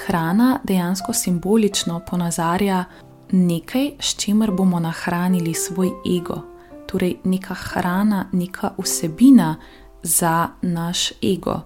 Hrana 0.03 0.59
dejansko 0.63 1.13
simbolično 1.13 2.01
ponazarja 2.09 2.83
nekaj, 3.31 3.91
s 3.99 4.15
čimer 4.15 4.51
bomo 4.51 4.79
nahranili 4.79 5.53
svoj 5.53 5.89
ego. 6.05 6.41
Torej, 6.87 7.17
neka 7.23 7.53
hrana, 7.53 8.25
neka 8.31 8.75
vsebina 8.77 9.55
za 10.03 10.47
naš 10.61 11.11
ego. 11.23 11.61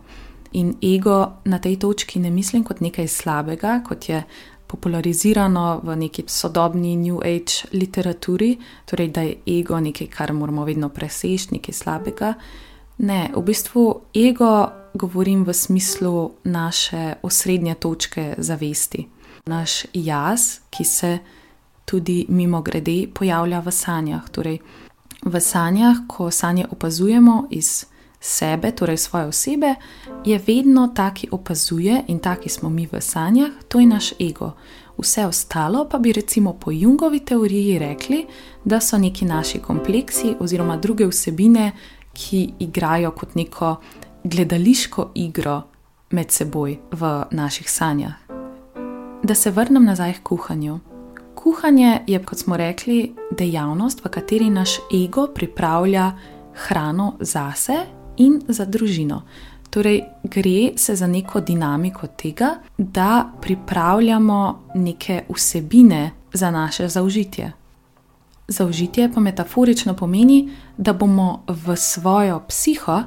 In 0.52 0.76
ego 0.84 1.32
na 1.46 1.60
tej 1.60 1.80
točki 1.80 2.20
ne 2.20 2.30
mislim 2.30 2.64
kot 2.64 2.80
nekaj 2.80 3.08
slabega, 3.08 3.82
kot 3.88 4.10
je 4.10 4.24
popularizirano 4.68 5.80
v 5.84 5.96
neki 5.96 6.24
sodobni 6.28 6.96
New 6.96 7.20
Age 7.20 7.68
literaturi, 7.74 8.58
torej 8.86 9.08
da 9.08 9.22
je 9.22 9.36
ego 9.60 9.80
nekaj, 9.80 10.08
kar 10.08 10.34
moramo 10.34 10.66
vedno 10.66 10.90
preseči, 10.90 11.48
nekaj 11.52 11.74
slabega. 11.74 12.34
Ne, 12.98 13.32
v 13.36 13.42
bistvu 13.44 14.02
ego 14.16 14.68
govorim 14.94 15.44
v 15.44 15.54
smislu 15.54 16.32
naše 16.44 17.16
osrednje 17.22 17.76
točke 17.76 18.36
zavesti. 18.38 19.08
Naš 19.46 19.86
jaz, 19.94 20.60
ki 20.70 20.84
se 20.84 21.18
tudi 21.86 22.26
mimo 22.30 22.62
grede 22.62 23.08
pojavlja 23.14 23.60
v 23.60 23.72
sanjah. 23.72 24.30
Torej, 24.30 24.60
v 25.26 25.42
sanjah, 25.42 26.08
ko 26.08 26.32
sanje 26.32 26.66
opazujemo 26.72 27.48
iz 27.50 27.86
sebe, 28.26 28.72
torej 28.72 28.98
svoje 28.98 29.26
osebe, 29.26 29.76
je 30.26 30.42
vedno 30.48 30.88
taki 30.96 31.28
opazuje 31.32 32.04
in 32.08 32.20
taki 32.20 32.50
smo 32.50 32.70
mi 32.70 32.88
v 32.92 33.02
sanjah, 33.02 33.50
to 33.68 33.80
je 33.80 33.86
naš 33.86 34.12
ego. 34.20 34.52
Vse 34.98 35.26
ostalo 35.26 35.86
pa 35.90 35.98
bi 35.98 36.12
recimo 36.12 36.54
po 36.54 36.72
Jungovi 36.72 37.20
teoriji 37.20 37.80
rekli, 37.80 38.26
da 38.64 38.80
so 38.80 38.98
neki 38.98 39.26
naši 39.26 39.60
kompleksi 39.60 40.36
oziroma 40.40 40.78
druge 40.78 41.06
vsebine, 41.08 41.72
ki 42.14 42.54
igrajo 42.60 43.12
kot 43.12 43.36
neko 43.36 43.76
gledališko 44.24 45.12
igro 45.16 45.62
med 46.10 46.32
seboj 46.32 46.80
v 46.92 47.24
naših 47.32 47.72
sanjah. 47.72 48.14
Da 49.24 49.36
se 49.36 49.52
vrnem 49.52 49.86
nazaj 49.86 50.14
k 50.14 50.24
kuhanju. 50.24 50.80
Kuhanje 51.36 52.00
je, 52.08 52.24
kot 52.24 52.40
smo 52.40 52.58
rekli, 52.58 53.16
dejavnost, 53.38 54.06
v 54.06 54.10
kateri 54.10 54.50
naš 54.50 54.80
ego 54.94 55.28
pripravlja 55.28 56.12
hrano 56.54 57.14
zase 57.20 57.86
in 58.18 58.42
za 58.48 58.66
družino. 58.66 59.22
Torej, 59.70 60.04
gre 60.24 60.78
se 60.78 60.96
za 60.96 61.08
neko 61.08 61.42
dinamiko 61.42 62.08
tega, 62.08 62.56
da 62.78 63.26
pripravljamo 63.42 64.70
neke 64.76 65.24
vsebine 65.30 66.12
za 66.34 66.52
naše 66.52 66.88
zaužitje. 66.88 67.52
Zaužitje 68.48 69.12
pa 69.14 69.20
metaforično 69.20 69.94
pomeni, 69.94 70.50
da 70.78 70.94
bomo 70.94 71.44
v 71.48 71.76
svojo 71.76 72.40
psiho 72.48 73.02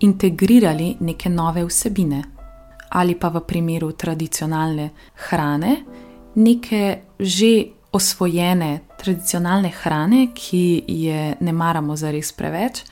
integrirali 0.00 0.96
neke 1.00 1.28
nove 1.28 1.64
vsebine, 1.64 2.22
ali 2.88 3.18
pa 3.18 3.28
v 3.28 3.40
primeru 3.40 3.92
tradicionalne 3.92 4.90
hrane, 5.28 5.76
neke 6.34 6.98
že 7.18 7.64
osvojene 7.92 8.80
tradicionalne 8.98 9.70
hrane, 9.70 10.28
ki 10.34 10.84
je 10.88 11.36
ne 11.40 11.52
maramo 11.52 11.96
zares 11.96 12.32
preveč, 12.32 12.82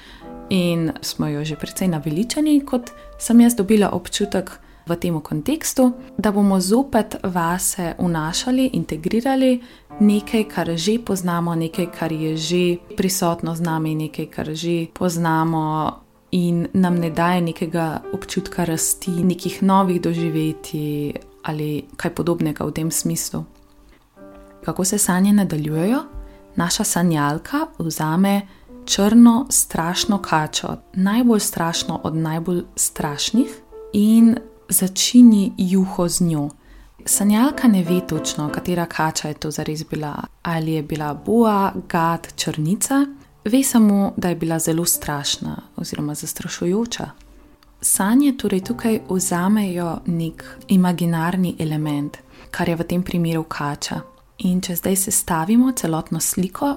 in 0.52 0.92
smo 1.00 1.28
jo 1.28 1.44
že 1.44 1.56
precej 1.56 1.88
naveličani, 1.88 2.60
kot 2.60 2.90
sem 3.18 3.40
jaz 3.40 3.56
dobila 3.56 3.88
občutek 3.96 4.50
v 4.86 4.96
tem 5.00 5.20
kontekstu, 5.20 5.92
da 6.18 6.32
bomo 6.32 6.60
zopet 6.60 7.16
vase 7.22 7.94
vnašali, 7.98 8.70
integrirali 8.72 9.60
nekaj, 10.00 10.44
kar 10.44 10.76
že 10.76 10.98
poznamo, 10.98 11.54
nekaj, 11.54 11.86
kar 11.98 12.12
je 12.12 12.36
že 12.36 12.76
prisotno 12.96 13.54
z 13.56 13.60
nami, 13.60 13.94
nekaj, 13.94 14.26
kar 14.26 14.52
že 14.54 14.86
poznamo. 14.92 15.98
In 16.32 16.68
nam 16.72 16.96
ne 16.96 17.10
daje 17.10 17.40
nekega 17.40 18.00
občutka 18.12 18.64
rasti, 18.64 19.10
nekih 19.10 19.62
novih 19.62 20.00
doživetij 20.00 21.12
ali 21.44 21.84
kaj 21.96 22.14
podobnega 22.14 22.64
v 22.64 22.72
tem 22.72 22.90
smislu. 22.90 23.44
Kako 24.64 24.84
se 24.84 24.98
sanje 24.98 25.32
nadaljujejo? 25.32 26.00
Naša 26.56 26.84
sanjalka 26.84 27.66
vzame 27.78 28.40
črno, 28.86 29.46
strašno 29.50 30.18
kačo, 30.18 30.76
najbolj 30.92 31.40
strašno 31.40 32.00
od 32.02 32.16
najbolj 32.16 32.62
strašnih, 32.76 33.62
in 33.92 34.36
začini 34.68 35.52
juho 35.56 36.08
z 36.08 36.20
njo. 36.20 36.48
Sanjalka 37.04 37.68
ne 37.68 37.82
ve 37.82 38.00
točno, 38.06 38.48
katera 38.48 38.86
kača 38.86 39.28
je 39.28 39.34
to 39.34 39.50
zares 39.50 39.84
bila, 39.90 40.24
ali 40.42 40.72
je 40.72 40.82
bila 40.82 41.14
boa, 41.14 41.72
gad, 41.88 42.28
črnica, 42.36 43.06
ve 43.44 43.62
samo, 43.62 44.12
da 44.16 44.28
je 44.28 44.34
bila 44.34 44.58
zelo 44.58 44.84
strašna 44.84 45.56
oziroma 45.76 46.14
zastrašujoča. 46.14 47.10
Sanje 47.80 48.36
torej 48.36 48.60
tukaj 48.64 49.00
vzamejo 49.10 49.98
nek 50.06 50.44
imaginarni 50.68 51.56
element, 51.58 52.16
kar 52.50 52.68
je 52.68 52.76
v 52.76 52.84
tem 52.84 53.02
primeru 53.02 53.42
kača. 53.42 54.00
In 54.38 54.60
če 54.60 54.76
zdaj 54.76 54.96
sestavimo 54.96 55.72
celotno 55.72 56.20
sliko, 56.20 56.76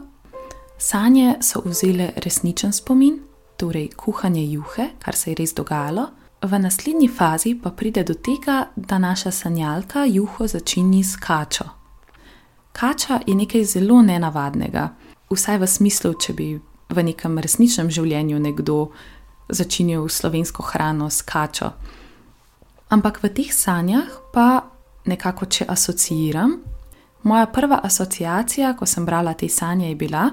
Sanje 0.77 1.36
so 1.41 1.62
vzele 1.65 2.12
resničen 2.15 2.74
spomin, 2.74 3.20
torej 3.58 3.89
kuhanje 3.96 4.44
juhe, 4.51 4.89
kar 5.00 5.15
se 5.15 5.32
je 5.32 5.36
res 5.36 5.53
dogajalo, 5.53 6.08
v 6.41 6.60
naslednji 6.60 7.08
fazi 7.08 7.55
pa 7.63 7.72
pride 7.72 8.03
do 8.03 8.13
tega, 8.13 8.67
da 8.75 8.98
naša 8.98 9.32
sanjalka 9.32 10.05
juho 10.05 10.48
začini 10.48 11.03
s 11.03 11.15
kačo. 11.15 11.65
Kača 12.72 13.20
je 13.27 13.36
nekaj 13.36 13.63
zelo 13.63 14.01
nenavadnega, 14.01 14.89
vsaj 15.32 15.58
v 15.58 15.67
smislu, 15.67 16.13
če 16.13 16.34
bi 16.34 16.48
v 16.89 17.03
nekem 17.03 17.39
resničnem 17.39 17.89
življenju 17.89 18.39
nekdo 18.39 18.89
začinil 19.50 20.10
slovensko 20.10 20.63
hrano 20.63 21.10
s 21.10 21.22
kačo. 21.22 21.72
Ampak 22.89 23.24
v 23.24 23.32
teh 23.34 23.53
sanjah 23.53 24.12
pa 24.34 24.65
nekako, 25.05 25.46
če 25.46 25.65
asociiram, 25.70 26.60
moja 27.25 27.46
prva 27.46 27.79
asociacija, 27.84 28.75
ko 28.77 28.86
sem 28.86 29.05
brala 29.05 29.34
te 29.34 29.50
sanje, 29.50 29.89
je 29.89 29.96
bila, 29.96 30.29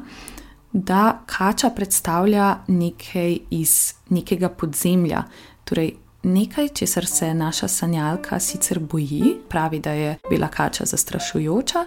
da 0.72 1.18
kača 1.26 1.70
predstavlja 1.70 2.56
nekaj 2.66 3.38
iz 3.50 3.94
nekega 4.08 4.48
podzemlja, 4.48 5.22
torej 5.64 5.94
nekaj, 6.22 6.68
česar 6.68 7.06
se 7.06 7.34
naša 7.34 7.68
sanjalka 7.68 8.40
sicer 8.40 8.78
boji, 8.78 9.36
pravi, 9.48 9.80
da 9.80 9.90
je 9.90 10.16
bila 10.30 10.48
kača 10.48 10.84
zastrašujoča, 10.84 11.84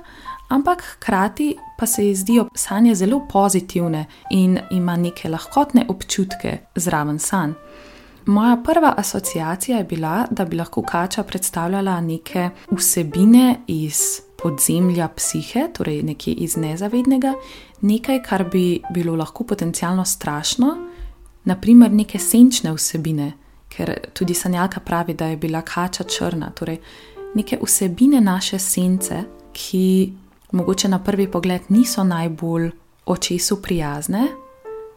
ampak 0.49 0.83
hkrati 0.83 1.55
pa 1.77 1.85
se 1.85 2.07
ji 2.07 2.15
zdijo 2.15 2.49
sanje 2.55 2.95
zelo 2.95 3.27
pozitivne 3.31 4.05
in 4.31 4.59
ima 4.71 4.97
neke 4.97 5.29
lahkotne 5.29 5.85
občutke 5.89 6.57
zraven 6.75 7.19
sanj. 7.19 7.53
Moja 8.25 8.57
prva 8.63 8.93
asociacija 8.97 9.77
je 9.77 9.83
bila, 9.83 10.25
da 10.31 10.45
bi 10.45 10.57
lahko 10.57 10.81
kača 10.81 11.23
predstavljala 11.23 12.01
neke 12.01 12.49
vsebine 12.71 13.55
iz 13.67 14.24
podzemlja 14.37 15.07
psihe, 15.15 15.67
torej 15.73 16.03
nekje 16.03 16.33
iz 16.33 16.57
nezavednega, 16.57 17.33
nekaj, 17.81 18.21
kar 18.23 18.45
bi 18.51 18.81
bilo 18.93 19.15
lahko 19.15 19.43
potencialno 19.43 20.05
strašno, 20.05 20.75
naprimer 21.45 21.91
neke 21.91 22.19
senčne 22.19 22.73
vsebine, 22.73 23.31
ker 23.69 23.93
tudi 24.13 24.33
sanjalka 24.33 24.79
pravi, 24.79 25.13
da 25.13 25.27
je 25.27 25.37
bila 25.37 25.61
kača 25.61 26.03
črna, 26.03 26.51
torej 26.51 26.79
neke 27.35 27.59
vsebine 27.61 28.21
naše 28.21 28.59
sence, 28.59 29.23
ki 29.53 30.13
mogoče 30.51 30.87
na 30.87 30.99
prvi 31.03 31.27
pogled 31.31 31.61
niso 31.69 32.03
najbolj 32.03 32.71
očesu 33.05 33.61
prijazne, 33.61 34.27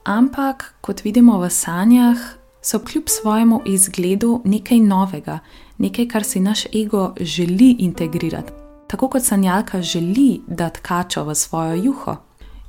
ampak 0.04 0.74
kot 0.80 1.04
vidimo 1.04 1.38
v 1.38 1.50
sanjah, 1.50 2.18
so 2.62 2.78
kljub 2.78 3.04
svojemu 3.06 3.62
izgledu 3.66 4.40
nekaj 4.44 4.80
novega, 4.80 5.38
nekaj, 5.78 6.08
kar 6.08 6.24
si 6.24 6.40
naš 6.40 6.66
ego 6.74 7.14
želi 7.20 7.76
integrirati. 7.78 8.67
Tako 8.88 9.08
kot 9.08 9.22
sanjalka 9.22 9.82
želi 9.82 10.40
dati 10.46 10.80
kačo 10.80 11.24
v 11.24 11.34
svojo 11.34 11.74
juho. 11.74 12.16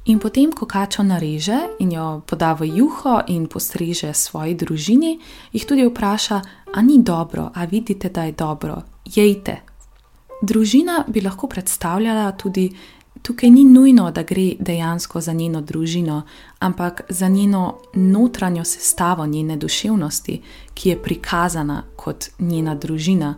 In 0.05 0.19
potem, 0.19 0.51
ko 0.51 0.65
kačo 0.65 1.03
nareže 1.03 1.57
in 1.79 1.91
jo 1.91 2.21
poda 2.27 2.53
v 2.53 2.67
juho 2.67 3.21
in 3.27 3.47
postreže 3.47 4.13
svoji 4.13 4.55
družini, 4.55 5.19
jih 5.53 5.65
tudi 5.65 5.85
vpraša, 5.87 6.41
a 6.73 6.81
ni 6.81 6.99
dobro, 7.03 7.49
a 7.55 7.65
vidite, 7.65 8.09
da 8.09 8.23
je 8.23 8.31
dobro, 8.31 8.81
jejte. 9.05 9.61
Družina 10.41 11.03
bi 11.07 11.21
lahko 11.21 11.47
predstavljala 11.47 12.31
tudi 12.31 12.71
tukaj 13.21 13.49
ni 13.49 13.63
nujno, 13.65 14.11
da 14.11 14.23
gre 14.23 14.53
dejansko 14.59 15.21
za 15.21 15.33
njeno 15.33 15.61
družino, 15.61 16.21
ampak 16.59 17.01
za 17.09 17.27
njeno 17.27 17.77
notranjo 17.93 18.63
sestavo, 18.63 19.25
njene 19.25 19.57
duševnosti, 19.57 20.41
ki 20.73 20.89
je 20.89 21.01
prikazana 21.03 21.83
kot 21.95 22.25
njena 22.39 22.75
družina. 22.75 23.35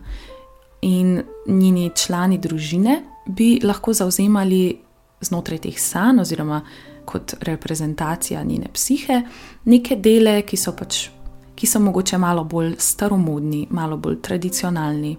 In 0.82 1.22
njeni 1.46 1.90
člani 1.94 2.38
družine 2.38 3.02
bi 3.26 3.60
lahko 3.62 3.92
zauzemali 3.92 4.78
znotraj 5.20 5.58
teh 5.58 5.78
sanj, 5.78 6.20
oziroma 6.20 6.60
kot 7.04 7.34
reprezentacija 7.40 8.42
njene 8.44 8.68
psihe, 8.72 9.22
neke 9.64 9.96
dele, 9.96 10.42
ki 10.42 10.56
so 10.56 10.74
pač. 10.76 11.08
Ki 11.54 11.66
so 11.66 11.78
mogoče 11.78 12.18
malo 12.18 12.44
bolj 12.44 12.74
staromodni, 12.78 13.66
malo 13.70 13.96
bolj 13.96 14.20
tradicionalni 14.22 15.16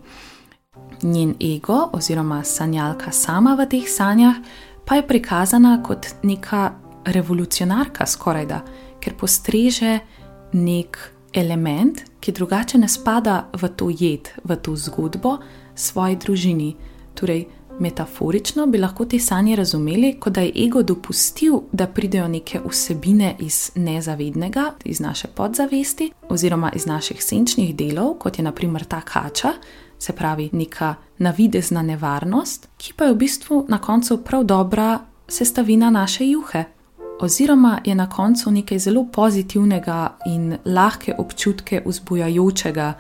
njen 1.03 1.35
ego 1.39 1.89
oziroma 1.93 2.43
sanjalka 2.43 3.11
sama 3.11 3.55
v 3.55 3.67
teh 3.69 3.89
sanjah 3.89 4.35
pa 4.85 4.95
je 4.95 5.07
prikazana 5.07 5.83
kot 5.83 6.07
neka 6.23 6.71
revolucionarka 7.05 8.05
skoraj 8.05 8.45
da, 8.45 8.61
ker 8.99 9.15
postreže 9.19 9.99
nek 10.53 10.97
element, 11.33 12.03
ki 12.19 12.31
drugače 12.31 12.77
ne 12.77 12.87
spada 12.87 13.49
v 13.61 13.69
to 13.75 13.89
jed, 13.89 14.29
v 14.43 14.55
to 14.55 14.75
zgodbo 14.75 15.37
svoji 15.75 16.15
družini. 16.15 16.75
Torej, 17.13 17.45
metaforično 17.79 18.67
bi 18.67 18.77
lahko 18.77 19.05
te 19.05 19.19
sanje 19.19 19.55
razumeli, 19.55 20.15
kot 20.19 20.33
da 20.33 20.41
je 20.41 20.51
ego 20.65 20.83
dopustil, 20.83 21.59
da 21.71 21.87
pridejo 21.87 22.27
neke 22.27 22.59
vsebine 22.65 23.35
iz 23.39 23.71
nezavednega, 23.75 24.71
iz 24.85 24.99
naše 24.99 25.27
podzavesti 25.27 26.11
oziroma 26.29 26.71
iz 26.75 26.85
naših 26.85 27.23
senčnih 27.23 27.75
delov, 27.75 28.13
kot 28.19 28.39
je 28.39 28.43
naprimer 28.43 28.83
ta 28.83 29.01
kača, 29.01 29.53
se 29.99 30.13
pravi, 30.13 30.49
neka 30.51 30.95
navidezna 31.17 31.81
nevarnost, 31.81 32.69
ki 32.77 32.93
pa 32.93 33.05
je 33.05 33.13
v 33.13 33.17
bistvu 33.17 33.65
na 33.69 33.77
koncu 33.81 34.17
prav 34.23 34.43
dobra 34.43 34.99
sestavina 35.27 35.89
naše 35.89 36.27
juhe, 36.27 36.65
oziroma 37.19 37.79
je 37.85 37.95
na 37.95 38.09
koncu 38.09 38.51
nekaj 38.51 38.79
zelo 38.79 39.05
pozitivnega 39.11 40.17
in 40.25 40.57
lahke 40.65 41.15
občutke 41.17 41.81
vzbujajočega. 41.85 42.93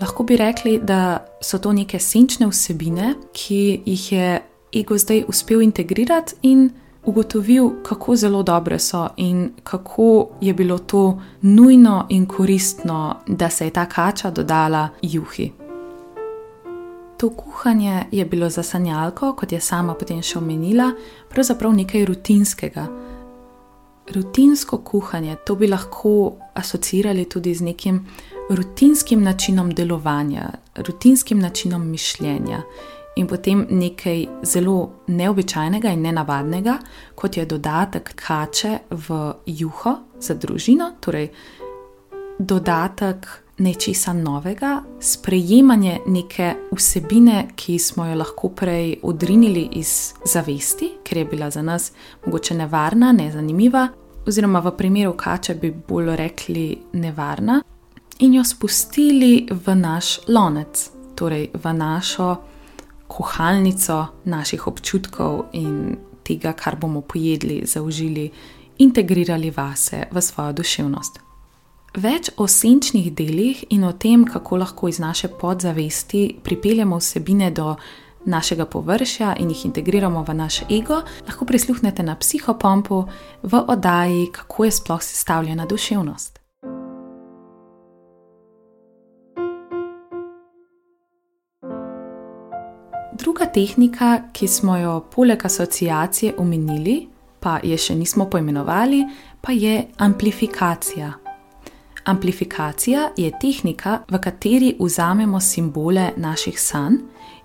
Lahko 0.00 0.22
bi 0.22 0.36
rekli, 0.36 0.78
da 0.82 1.26
so 1.40 1.58
to 1.58 1.72
neke 1.72 1.98
senčne 1.98 2.46
vsebine, 2.46 3.14
ki 3.32 3.82
jih 3.86 4.12
je 4.12 4.40
ego 4.74 4.98
zdaj 4.98 5.24
uspel 5.28 5.62
integrirati 5.62 6.34
in 6.42 6.70
ugotovil, 7.04 7.70
kako 7.82 8.16
zelo 8.16 8.42
dobre 8.42 8.78
so 8.78 9.08
in 9.16 9.52
kako 9.62 10.28
je 10.40 10.54
bilo 10.54 10.78
to 10.78 11.20
nujno 11.42 12.06
in 12.08 12.26
koristno, 12.26 13.16
da 13.26 13.50
se 13.50 13.64
je 13.64 13.70
ta 13.70 13.86
kača 13.86 14.30
dodala 14.30 14.88
juhi. 15.02 15.52
To 17.16 17.30
kuhanje 17.30 18.04
je 18.12 18.24
bilo 18.24 18.50
za 18.50 18.62
sanjalko, 18.62 19.32
kot 19.32 19.52
je 19.52 19.60
sama 19.60 19.94
potem 19.94 20.22
še 20.22 20.38
omenila, 20.38 20.90
pravzaprav 21.30 21.72
nekaj 21.72 22.04
rutinskega. 22.04 22.86
Rutinsko 24.12 24.78
kuhanje, 24.84 25.36
to 25.46 25.54
bi 25.56 25.66
lahko 25.66 26.36
asociirali 26.54 27.24
tudi 27.24 27.54
z 27.54 27.64
nekim 27.64 28.06
rutinskim 28.50 29.22
načinom 29.22 29.70
delovanja, 29.74 30.50
rutinskim 30.76 31.38
načinom 31.38 31.90
mišljenja 31.90 32.62
in 33.16 33.26
potem 33.26 33.66
nekaj 33.70 34.26
zelo 34.42 34.90
neobičajnega 35.06 35.88
in 35.94 36.02
nenavadnega, 36.02 36.78
kot 37.14 37.36
je 37.36 37.46
dodatek 37.46 38.12
kače 38.14 38.78
v 38.90 39.32
juho 39.46 39.94
za 40.20 40.34
družino, 40.34 40.90
torej 41.00 41.28
dodatek 42.38 43.43
nečesa 43.58 44.12
novega, 44.12 44.82
sprejemanje 45.00 45.98
neke 46.06 46.54
vsebine, 46.72 47.48
ki 47.56 47.78
smo 47.78 48.06
jo 48.06 48.14
lahko 48.14 48.48
prej 48.48 48.96
odrinili 49.02 49.68
iz 49.72 50.12
zavesti, 50.24 50.90
ker 51.04 51.18
je 51.18 51.24
bila 51.24 51.50
za 51.50 51.62
nas 51.62 51.92
mogoče 52.26 52.54
nevarna, 52.54 53.12
nezanimiva, 53.12 53.88
oziroma 54.26 54.60
v 54.60 54.76
primeru 54.76 55.12
kače 55.16 55.54
bi 55.54 55.70
bolj 55.88 56.16
rekli 56.16 56.66
nevarna, 56.92 57.60
in 58.18 58.34
jo 58.34 58.44
spustili 58.44 59.46
v 59.50 59.74
naš 59.74 60.18
lonec, 60.28 60.90
torej 61.14 61.50
v 61.54 61.72
našo 61.72 62.36
kuhalnico 63.06 64.06
naših 64.24 64.66
občutkov 64.66 65.44
in 65.52 65.96
tega, 66.24 66.52
kar 66.52 66.76
bomo 66.80 67.00
pojedli, 67.00 67.62
zaužili, 67.66 68.30
integrirali 68.78 69.50
vase 69.50 70.06
v 70.10 70.20
svojo 70.20 70.52
duševnost. 70.52 71.23
Več 71.94 72.26
o 72.42 72.48
senčnih 72.50 73.12
delih 73.14 73.60
in 73.70 73.84
o 73.86 73.92
tem, 73.94 74.24
kako 74.26 74.56
lahko 74.58 74.88
iz 74.90 74.98
naše 74.98 75.28
podzavesti 75.28 76.40
pripeljemo 76.42 76.98
vsebine 76.98 77.50
do 77.54 77.76
našega 78.26 78.66
površja 78.66 79.36
in 79.38 79.52
jih 79.52 79.66
integriramo 79.66 80.24
v 80.26 80.34
naš 80.34 80.62
ego, 80.70 81.02
lahko 81.26 81.46
prisluhnete 81.46 82.02
na 82.02 82.16
psihopompu 82.18 83.04
v 83.42 83.62
oddaji, 83.68 84.26
kako 84.32 84.64
je 84.64 84.70
sploh 84.70 85.02
sestavljena 85.02 85.66
duševnost. 85.66 86.40
Druga 93.12 93.46
tehnika, 93.46 94.22
ki 94.32 94.48
smo 94.48 94.76
jo 94.76 95.00
poleg 95.14 95.46
asociacije 95.46 96.34
omenili, 96.38 97.06
pa 97.40 97.60
je 97.62 97.78
še 97.78 97.94
nismo 97.94 98.26
poimenovali, 98.26 99.04
pa 99.40 99.52
je 99.52 99.84
amplifikacija. 99.98 101.23
Amplifikacija 102.04 103.08
je 103.16 103.30
tehnika, 103.40 103.98
v 104.10 104.18
kateri 104.18 104.76
vzamemo 104.80 105.40
simbole 105.40 106.10
naših 106.16 106.60
sanj 106.60 106.98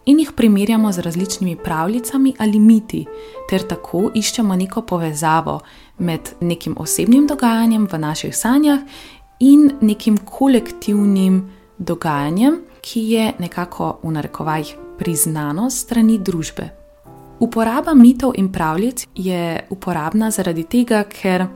in 0.06 0.20
jih 0.20 0.32
primerjamo 0.36 0.92
z 0.92 1.00
različnimi 1.00 1.56
pravljicami 1.56 2.34
ali 2.40 2.60
miti, 2.60 3.06
ter 3.50 3.68
tako 3.68 4.12
iščemo 4.14 4.56
neko 4.56 4.82
povezavo 4.82 5.60
med 5.98 6.20
nekim 6.42 6.76
osebnim 6.78 7.28
dogajanjem 7.28 7.88
v 7.92 7.98
naših 7.98 8.38
sanjah 8.38 8.80
in 9.40 9.72
nekim 9.82 10.18
kolektivnim 10.18 11.52
dogajanjem, 11.78 12.60
ki 12.82 13.00
je 13.00 13.34
nekako 13.40 14.00
v 14.04 14.12
narekovajih 14.12 14.76
priznano 14.98 15.70
strani 15.70 16.18
družbe. 16.20 16.70
Uporaba 17.40 17.94
mitov 17.94 18.34
in 18.36 18.52
pravljic 18.52 19.08
je 19.16 19.68
uporabna 19.70 20.32
zaradi 20.32 20.64
tega, 20.64 21.04
ker 21.04 21.48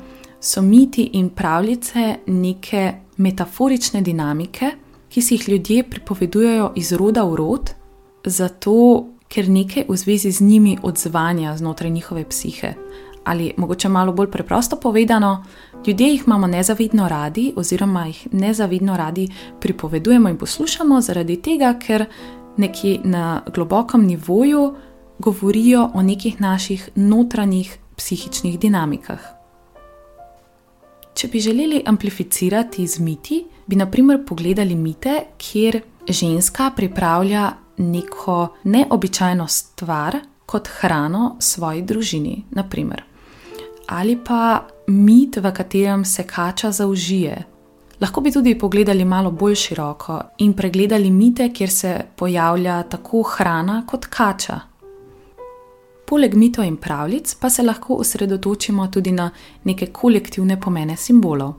so 0.43 0.61
miti 0.61 1.09
in 1.13 1.29
pravljice 1.29 2.15
neke 2.27 2.93
metaforične 3.17 4.01
dinamike, 4.01 4.71
ki 5.09 5.21
si 5.21 5.35
jih 5.35 5.49
ljudje 5.49 5.83
pripovedujejo 5.83 6.71
iz 6.75 6.91
roda 6.91 7.23
v 7.23 7.35
rod, 7.35 7.69
zato 8.25 9.05
ker 9.29 9.49
nekaj 9.49 9.85
v 9.89 9.97
zvezi 9.97 10.31
z 10.31 10.41
njimi 10.41 10.77
odzvanja 10.83 11.57
znotraj 11.57 11.91
njihove 11.91 12.25
psihe. 12.29 12.73
Ali 13.23 13.53
mogoče 13.57 13.89
malo 13.89 14.13
bolj 14.13 14.31
preprosto 14.31 14.75
povedano, 14.75 15.45
ljudje 15.87 16.07
jih 16.07 16.23
imamo 16.27 16.47
nezavidno 16.47 17.07
radi, 17.07 17.53
oziroma 17.55 18.05
jih 18.05 18.27
nezavidno 18.31 18.97
radi 18.97 19.27
pripovedujemo 19.59 20.29
in 20.29 20.37
poslušamo, 20.37 21.01
zaradi 21.01 21.41
tega, 21.41 21.79
ker 21.79 22.05
nekje 22.57 22.99
na 23.03 23.41
globokem 23.53 24.05
nivoju 24.05 24.73
govorijo 25.19 25.89
o 25.93 26.01
nekih 26.01 26.41
naših 26.41 26.89
notranjih 26.95 27.77
psihičnih 27.95 28.59
dinamikah. 28.59 29.32
Če 31.23 31.29
bi 31.31 31.39
želeli 31.39 31.77
amplificirati 31.87 32.83
z 32.87 32.99
miti, 32.99 33.37
bi 33.65 33.77
naprimer 33.79 34.25
pogledali 34.27 34.75
mite, 34.75 35.13
kjer 35.37 35.77
ženska 36.09 36.71
pripravlja 36.75 37.51
neko 37.77 38.47
neobičajno 38.63 39.47
stvar 39.47 40.17
kot 40.45 40.67
hrano 40.67 41.37
svoji 41.39 41.81
družini. 41.81 42.43
Naprimer. 42.51 43.03
Ali 43.87 44.17
pa 44.25 44.67
mit, 44.87 45.37
v 45.37 45.53
katerem 45.55 46.03
se 46.05 46.27
kača 46.27 46.71
zaužije. 46.71 47.43
Lahko 48.01 48.21
bi 48.21 48.31
tudi 48.31 48.57
pogledali 48.59 49.05
malo 49.05 49.31
bolj 49.31 49.55
široko 49.55 50.19
in 50.37 50.53
pregledali 50.53 51.11
mite, 51.11 51.53
kjer 51.53 51.69
se 51.69 52.01
pojavlja 52.15 52.83
tako 52.83 53.23
hrana 53.23 53.85
kot 53.87 54.05
kača. 54.05 54.59
Poleg 56.13 56.35
mitov 56.35 56.65
in 56.65 56.75
pravljic 56.77 57.35
pa 57.41 57.49
se 57.49 57.63
lahko 57.63 57.95
osredotočimo 58.03 58.87
tudi 58.87 59.11
na 59.11 59.31
neke 59.63 59.87
kolektivne 59.87 60.59
pomene 60.61 60.97
simbolov. 60.97 61.53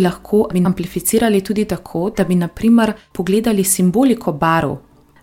Lahko 0.00 0.48
bi 0.52 0.62
amplificirali 0.66 1.40
tudi 1.44 1.64
tako, 1.64 2.10
da 2.16 2.24
bi 2.24 2.34
naprimer 2.34 2.92
pogledali 3.12 3.64
simboliko 3.64 4.32
barv. 4.32 4.74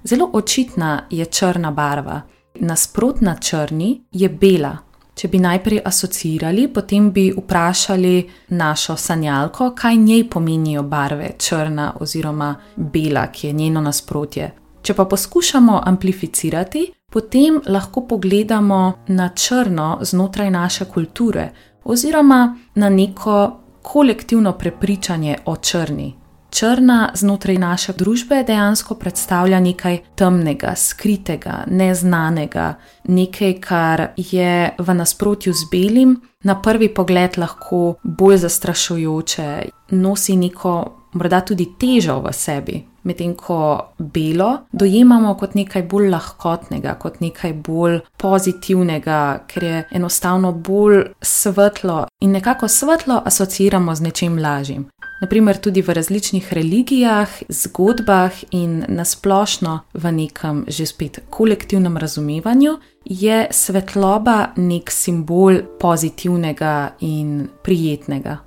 Zelo 0.03 0.29
očitna 0.33 1.07
je 1.09 1.25
črna 1.25 1.71
barva, 1.71 2.21
nasprotna 2.55 3.35
črni 3.35 4.01
je 4.11 4.29
bela. 4.29 4.77
Če 5.15 5.27
bi 5.27 5.39
najprej 5.39 5.81
asociirali, 5.85 6.67
potem 6.73 7.11
bi 7.11 7.33
vprašali 7.37 8.29
našo 8.49 8.95
sanjalko, 8.95 9.73
kaj 9.75 9.95
njej 9.95 10.29
pomenijo 10.29 10.83
barve 10.83 11.33
črna 11.37 11.93
oziroma 11.99 12.55
bela, 12.75 13.27
ki 13.31 13.47
je 13.47 13.53
njeno 13.53 13.81
nasprotje. 13.81 14.53
Če 14.81 14.93
pa 14.93 15.05
poskušamo 15.05 15.81
amplificirati, 15.85 16.91
potem 17.15 17.61
lahko 17.67 18.01
pogledamo 18.01 18.93
na 19.07 19.29
črno 19.29 19.97
znotraj 20.01 20.49
naše 20.51 20.85
kulture 20.85 21.49
oziroma 21.83 22.57
na 22.75 22.89
neko 22.89 23.59
kolektivno 23.81 24.51
prepričanje 24.51 25.37
o 25.45 25.55
črni. 25.55 26.15
Črna 26.49 27.11
znotraj 27.13 27.57
naše 27.57 27.93
družbe 27.93 28.43
dejansko 28.43 28.95
predstavlja 28.95 29.59
nekaj 29.59 29.97
temnega, 30.15 30.73
skritega, 30.75 31.63
neznanega, 31.67 32.73
nekaj, 33.07 33.53
kar 33.61 34.07
je 34.17 34.75
v 34.77 34.93
nasprotju 34.93 35.53
z 35.53 35.69
belim, 35.71 36.21
na 36.43 36.61
prvi 36.61 36.93
pogled 36.93 37.37
lahko 37.37 37.95
bolj 38.03 38.37
zastrašujoče, 38.37 39.61
nosi 39.91 40.35
neko 40.35 40.75
morda 41.13 41.41
tudi 41.41 41.69
težo 41.79 42.19
v 42.19 42.33
sebi, 42.33 42.83
medtem 43.05 43.35
ko 43.35 43.57
belo 43.97 44.49
dojemamo 44.71 45.35
kot 45.39 45.55
nekaj 45.55 45.83
bolj 45.89 46.09
lahkotnega, 46.09 46.95
kot 46.99 47.21
nekaj 47.23 47.53
bolj 47.53 47.99
pozitivnega, 48.21 49.19
ker 49.47 49.63
je 49.63 49.83
enostavno 49.91 50.51
bolj 50.51 51.03
svetlo 51.21 52.05
in 52.21 52.35
nekako 52.35 52.67
svetlo 52.67 53.21
asociiramo 53.25 53.95
z 53.95 54.01
nečim 54.01 54.39
lažjim. 54.41 54.89
Naprimer, 55.21 55.57
tudi 55.57 55.81
v 55.81 55.93
različnih 55.95 56.53
religijah, 56.53 57.29
zgodbah 57.49 58.35
in 58.51 58.83
nasplošno 58.87 59.79
v 59.93 60.11
nekem 60.11 60.65
že 60.67 60.85
spet 60.85 61.19
kolektivnem 61.29 61.97
razumevanju 61.97 62.77
je 63.05 63.47
svetloba 63.51 64.51
nek 64.57 64.91
simbol 64.91 65.61
pozitivnega 65.79 66.97
in 66.99 67.47
prijetnega 67.63 68.37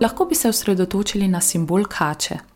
lahko 0.00 0.24
bi 0.24 0.34
se 0.34 0.48
osredotočili 0.48 1.28
na 1.28 1.40
simbol 1.40 1.84
kače. 1.84 2.53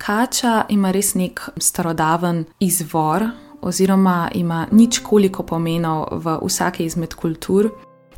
Kača 0.00 0.64
ima 0.68 0.90
res 0.90 1.12
nek 1.14 1.40
starodaven 1.60 2.44
izvor, 2.64 3.26
oziroma 3.60 4.30
ima 4.34 4.66
nič 4.72 5.02
koliko 5.04 5.42
pomenov 5.42 6.06
v 6.24 6.38
vsake 6.40 6.84
izmed 6.84 7.14
kultur. 7.14 7.68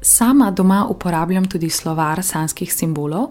Sama 0.03 0.51
doma 0.51 0.87
uporabljam 0.91 1.45
tudi 1.45 1.71
slovar 1.71 2.23
sanskih 2.23 2.73
simbolov, 2.75 3.31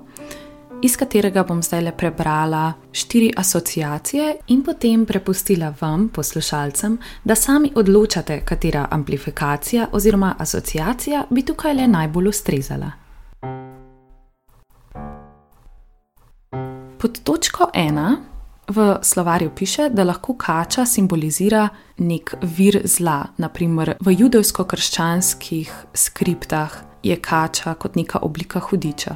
iz 0.84 0.98
katerega 0.98 1.44
bom 1.44 1.62
zdaj 1.64 1.82
le 1.82 1.94
prebrala 1.98 2.74
štiri 2.92 3.32
asociacije 3.38 4.36
in 4.48 4.64
potem 4.64 5.06
prepustila 5.06 5.74
vam, 5.82 6.10
poslušalcem, 6.10 6.98
da 7.24 7.36
sami 7.36 7.72
odločate, 7.76 8.42
katera 8.46 8.88
amplifikacija 8.92 9.88
oziroma 9.92 10.36
asociacija 10.40 11.24
bi 11.30 11.46
tukaj 11.46 11.74
le 11.74 11.88
najbolj 11.88 12.28
ustrezala. 12.28 12.92
Pod 16.98 17.24
točko 17.24 17.70
ena 17.74 18.31
v 18.72 18.98
slovarju 19.02 19.52
piše, 19.56 19.90
da 19.90 20.04
lahko 20.04 20.34
kača 20.34 20.86
simbolizira 20.86 21.68
nek 21.98 22.36
vir 22.42 22.82
zla. 22.86 23.26
Naprimer, 23.38 23.96
v 24.00 24.16
judovsko-krščanskih 24.16 25.72
skriptah 25.94 26.78
je 27.04 27.16
kača 27.16 27.74
kot 27.74 27.96
neka 27.96 28.24
oblika 28.24 28.60
hudiča. 28.60 29.16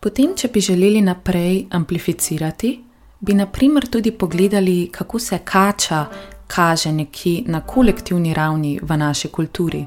Potem, 0.00 0.34
če 0.36 0.48
bi 0.54 0.60
želeli 0.60 1.02
naprej 1.02 1.66
amplificirati, 1.74 2.72
bi 3.20 3.34
naprimer 3.34 3.88
tudi 3.90 4.12
pogledali, 4.12 4.88
kako 4.92 5.18
se 5.18 5.38
kača 5.44 6.04
kaže 6.46 6.92
nekje 6.92 7.42
na 7.46 7.60
kolektivni 7.60 8.34
ravni 8.34 8.78
v 8.82 8.96
naši 8.96 9.28
kulturi. 9.28 9.86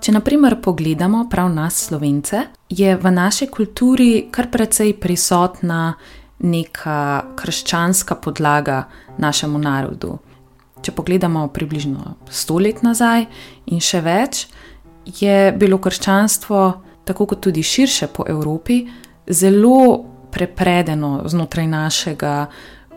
Če 0.00 0.12
naprimer 0.12 0.56
pogledamo 0.62 1.26
prav 1.30 1.50
nas, 1.52 1.76
slovence, 1.86 2.38
je 2.68 2.96
v 2.96 3.10
naši 3.12 3.46
kulturi 3.52 4.28
kar 4.32 4.48
precej 4.50 4.94
prisotna 4.96 5.94
neka 6.40 7.22
krščanska 7.36 8.14
podlaga 8.14 8.84
našemu 9.18 9.58
narodu. 9.58 10.18
Če 10.82 10.92
pogledamo 10.96 11.48
približno 11.52 12.16
sto 12.30 12.58
let 12.58 12.82
nazaj 12.82 13.26
in 13.66 13.80
še 13.80 14.00
več, 14.00 14.46
je 15.20 15.52
bilo 15.52 15.78
krščanstvo, 15.78 16.60
tako 17.04 17.26
kot 17.26 17.42
tudi 17.44 17.62
širše 17.62 18.08
po 18.14 18.24
Evropi, 18.28 18.84
zelo 19.26 20.04
prepredeno 20.30 21.20
znotraj 21.28 21.66
našega 21.66 22.34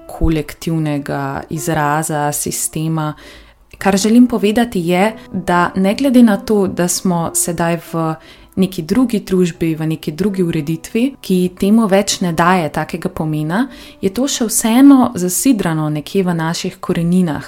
kolektivnega 0.07 1.43
izraza, 1.49 2.31
sistema, 2.31 3.13
Kar 3.83 3.97
želim 3.97 4.27
povedati 4.27 4.79
je, 4.79 5.15
da 5.33 5.71
ne 5.75 5.95
glede 5.95 6.23
na 6.23 6.37
to, 6.37 6.67
da 6.67 6.87
smo 6.87 7.31
sedaj 7.33 7.77
v 7.93 8.13
neki 8.55 8.81
drugi 8.81 9.19
družbi, 9.19 9.75
v 9.75 9.87
neki 9.87 10.11
drugi 10.11 10.43
ureditvi, 10.43 11.03
ki 11.21 11.37
temu 11.59 11.87
več 11.87 12.19
ne 12.21 12.33
daje 12.33 12.69
takega 12.69 13.09
pomena, 13.09 13.67
je 14.01 14.13
to 14.13 14.27
še 14.27 14.47
vseeno 14.49 15.11
zasidrano 15.15 15.89
nekje 15.89 16.23
v 16.23 16.35
naših 16.37 16.77
koreninah. 16.79 17.45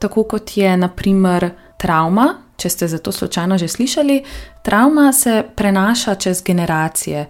Tako 0.00 0.24
kot 0.24 0.56
je 0.56 0.76
naprimer 0.76 1.50
travma, 1.78 2.34
če 2.56 2.68
ste 2.70 2.88
za 2.88 2.98
to 2.98 3.12
slučajno 3.12 3.58
že 3.58 3.68
slišali, 3.68 4.22
travma 4.64 5.12
se 5.12 5.42
prenaša 5.56 6.14
čez 6.14 6.42
generacije. 6.44 7.26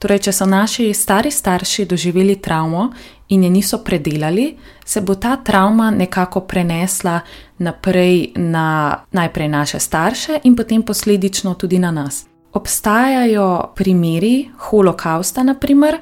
Torej, 0.00 0.18
če 0.24 0.32
so 0.32 0.46
naši 0.48 0.94
stari 0.96 1.30
starši 1.30 1.84
doživeli 1.84 2.38
travmo 2.40 2.86
in 3.28 3.44
je 3.44 3.50
niso 3.50 3.82
predelali, 3.84 4.56
se 4.84 5.00
bo 5.00 5.14
ta 5.14 5.36
travma 5.36 5.90
nekako 5.90 6.40
prenesla 6.40 7.20
naprej 7.58 8.32
na 8.36 8.96
najprej 9.12 9.48
naše 9.48 9.80
starše 9.80 10.40
in 10.44 10.56
potem 10.56 10.82
posledično 10.82 11.54
tudi 11.54 11.78
na 11.78 11.90
nas. 11.90 12.29
Obstajajo 12.52 13.72
primeri 13.74 14.50
holokausta, 14.58 15.42
naprimer, 15.42 16.00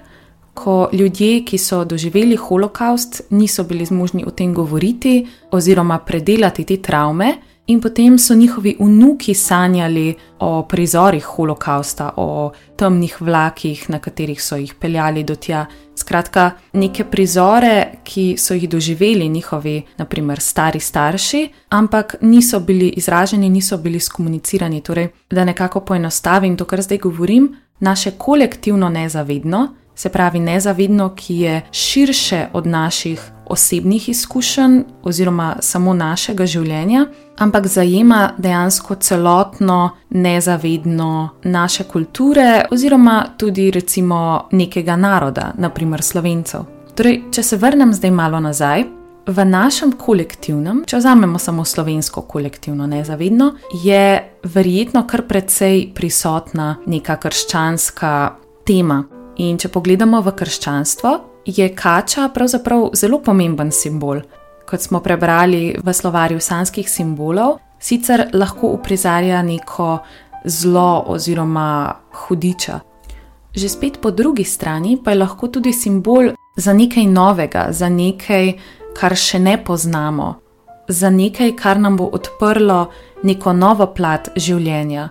ko 0.54 0.88
ljudje, 0.92 1.44
ki 1.44 1.58
so 1.58 1.84
doživeli 1.84 2.36
holokaust, 2.36 3.20
niso 3.30 3.64
bili 3.64 3.84
zmožni 3.84 4.24
o 4.26 4.30
tem 4.30 4.54
govoriti 4.54 5.26
oziroma 5.50 5.98
predelati 5.98 6.64
te 6.64 6.76
travme, 6.82 7.34
In 7.68 7.80
potem 7.80 8.18
so 8.18 8.34
njihovi 8.34 8.76
vnuki 8.80 9.34
sanjali 9.34 10.14
o 10.38 10.62
prizorih 10.62 11.24
holokausta, 11.24 12.12
o 12.16 12.52
temnih 12.76 13.20
vlakih, 13.20 13.90
na 13.90 13.98
katerih 13.98 14.42
so 14.42 14.56
jih 14.56 14.74
peljali 14.74 15.24
do 15.24 15.34
tja. 15.36 15.66
Skratka, 15.96 16.50
neke 16.72 17.04
prizore, 17.04 18.00
ki 18.04 18.36
so 18.38 18.54
jih 18.54 18.68
doživeli 18.68 19.28
njihovi, 19.28 19.82
naprimer, 19.98 20.40
stari 20.40 20.80
starši, 20.80 21.48
ampak 21.68 22.16
niso 22.20 22.60
bili 22.60 22.88
izraženi, 22.88 23.50
niso 23.50 23.76
bili 23.76 24.00
skomunicirani. 24.00 24.80
Torej, 24.80 25.08
da 25.30 25.44
nekako 25.44 25.80
poenostavim 25.80 26.56
to, 26.56 26.64
kar 26.64 26.82
zdaj 26.82 26.98
govorim, 26.98 27.56
naše 27.80 28.10
kolektivno 28.10 28.88
nezavedno, 28.88 29.68
se 29.94 30.08
pravi 30.08 30.40
nezavedno, 30.40 31.14
ki 31.14 31.34
je 31.36 31.62
širše 31.72 32.46
od 32.52 32.66
naših 32.66 33.20
osebnih 33.48 34.08
izkušenj 34.08 34.82
oziroma 35.02 35.56
samo 35.60 35.94
našega 35.94 36.46
življenja, 36.46 37.06
ampak 37.38 37.66
zajema 37.66 38.32
dejansko 38.38 38.94
celotno 38.94 39.90
nezavedno 40.10 41.28
naše 41.44 41.84
kulture 41.84 42.64
oziroma 42.70 43.24
tudi 43.36 43.70
recimo 43.70 44.48
nekega 44.52 44.96
naroda, 44.96 45.52
naprimer 45.58 46.02
slovencev. 46.02 46.66
Torej, 46.94 47.22
če 47.30 47.42
se 47.42 47.56
vrnem 47.56 47.92
zdaj 47.94 48.10
malo 48.10 48.40
nazaj. 48.40 48.84
V 49.28 49.44
našem 49.44 49.92
kolektivnem, 49.92 50.80
če 50.88 51.02
vzamemo 51.02 51.38
samo 51.38 51.64
slovensko 51.64 52.22
kolektivno 52.24 52.86
nezavedno, 52.88 53.50
je 53.84 54.38
verjetno 54.54 55.02
kar 55.06 55.26
precej 55.28 55.90
prisotna 55.94 56.78
neka 56.86 57.18
krščanska 57.20 58.12
tema. 58.64 59.02
In 59.44 59.58
če 59.60 59.68
pogledamo 59.68 60.22
v 60.24 60.32
krščanstvo, 60.34 61.12
je 61.48 61.68
kača 61.74 62.28
pravzaprav 62.28 62.90
zelo 62.94 63.22
pomemben 63.24 63.72
simbol. 63.72 64.20
Kot 64.68 64.80
smo 64.80 65.00
prebrali 65.00 65.76
v 65.84 65.92
slovarju 65.94 66.40
sanskih 66.40 66.90
simbolov, 66.90 67.56
sicer 67.80 68.28
lahko 68.32 68.68
uprizarja 68.76 69.42
neko 69.42 69.98
zlo 70.44 71.04
oziroma 71.08 71.94
hudiča. 72.12 72.80
Že 73.54 73.68
spet 73.68 74.00
po 74.02 74.10
drugi 74.10 74.44
strani 74.44 74.98
pa 75.04 75.10
je 75.10 75.18
lahko 75.18 75.48
tudi 75.48 75.72
simbol 75.72 76.34
za 76.56 76.72
nekaj 76.72 77.06
novega, 77.06 77.68
za 77.70 77.88
nekaj, 77.88 78.52
kar 78.98 79.16
še 79.16 79.38
ne 79.38 79.56
poznamo, 79.64 80.34
za 80.88 81.10
nekaj, 81.10 81.56
kar 81.56 81.80
nam 81.80 81.96
bo 81.96 82.10
odprlo 82.12 82.90
neko 83.22 83.52
novo 83.52 83.86
plat 83.94 84.28
življenja. 84.36 85.08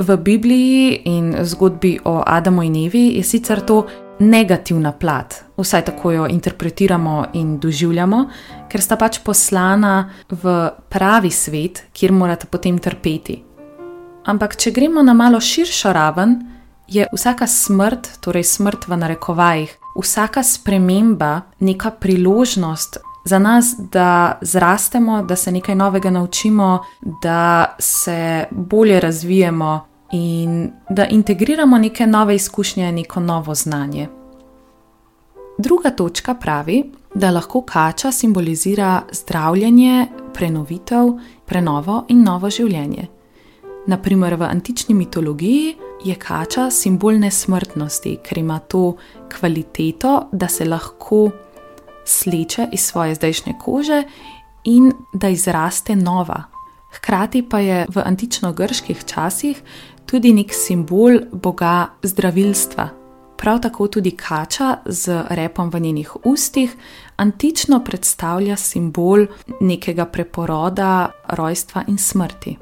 V 0.00 0.16
Bibliji 0.16 1.02
in 1.04 1.34
zgodbi 1.44 1.98
o 2.04 2.20
Adamu 2.26 2.62
in 2.62 2.76
Evi 2.86 3.16
je 3.16 3.24
sicer 3.24 3.60
to 3.60 3.86
negativna 4.20 4.92
plat, 4.92 5.34
vsaj 5.56 5.84
tako 5.84 6.12
jo 6.12 6.26
interpretiramo 6.28 7.24
in 7.32 7.58
doživljamo, 7.58 8.24
ker 8.68 8.82
sta 8.82 8.96
pač 8.96 9.18
poslana 9.24 10.10
v 10.28 10.70
pravi 10.88 11.30
svet, 11.30 11.84
kjer 11.92 12.12
morate 12.12 12.46
potem 12.46 12.78
trpeti. 12.78 13.40
Ampak, 14.28 14.56
če 14.60 14.70
gremo 14.76 15.02
na 15.02 15.14
malo 15.16 15.40
širšo 15.40 15.92
raven, 15.96 16.36
je 16.90 17.06
vsaka 17.12 17.46
smrt, 17.46 18.10
torej 18.20 18.44
smrt 18.44 18.88
v 18.90 18.98
narekovajih, 19.00 19.76
vsaka 19.96 20.42
sprememba 20.42 21.40
neka 21.60 21.90
priložnost 21.90 23.00
za 23.24 23.38
nas, 23.38 23.74
da 23.78 24.38
zrastemo, 24.40 25.22
da 25.22 25.36
se 25.36 25.52
nekaj 25.52 25.74
novega 25.74 26.10
naučimo, 26.10 26.84
da 27.22 27.76
se 27.78 28.46
bolje 28.50 29.00
razvijemo 29.00 29.89
in 30.12 30.70
da 30.88 31.06
integriramo 31.06 31.78
neke 31.78 32.06
nove 32.06 32.34
izkušnje, 32.34 32.92
neko 32.92 33.20
novo 33.20 33.54
znanje. 33.54 34.08
Druga 35.58 35.90
točka 35.90 36.34
pravi, 36.34 36.92
da 37.14 37.30
lahko 37.30 37.62
kača 37.62 38.12
simbolizira 38.12 39.02
zdravljenje, 39.12 40.06
prenovitev, 40.34 41.12
prenovo 41.46 42.04
in 42.08 42.22
novo 42.22 42.50
življenje. 42.50 43.06
Naprimer, 43.86 44.34
v 44.34 44.42
antični 44.42 44.94
mitologiji 44.94 45.74
je 46.04 46.14
kača 46.14 46.70
simbol 46.70 47.18
nesmrtnosti, 47.18 48.16
ker 48.24 48.38
ima 48.38 48.58
to 48.58 48.96
kvaliteto, 49.38 50.28
da 50.32 50.48
se 50.48 50.64
lahko 50.64 51.30
sleče 52.04 52.68
iz 52.72 52.80
svoje 52.80 53.14
zdajšnje 53.14 53.54
kože 53.64 54.02
in 54.64 54.92
da 55.12 55.28
izraste 55.28 55.96
nova. 55.96 56.42
Hkrati 56.96 57.42
pa 57.48 57.58
je 57.58 57.86
v 57.88 58.02
antično-grških 58.02 59.04
časih 59.06 59.62
tudi 60.10 60.32
nek 60.34 60.50
simbol 60.54 61.20
boga 61.32 61.86
zdravilstva. 62.02 62.88
Prav 63.38 63.60
tako 63.62 63.86
tudi 63.88 64.10
kača 64.10 64.82
z 64.84 65.22
repom 65.30 65.70
v 65.70 65.80
njenih 65.80 66.16
ustih 66.24 66.74
antično 67.16 67.78
predstavlja 67.84 68.56
simbol 68.56 69.26
nekega 69.60 70.04
preporoda, 70.04 71.10
rojstva 71.28 71.84
in 71.88 71.98
smrti. 71.98 72.56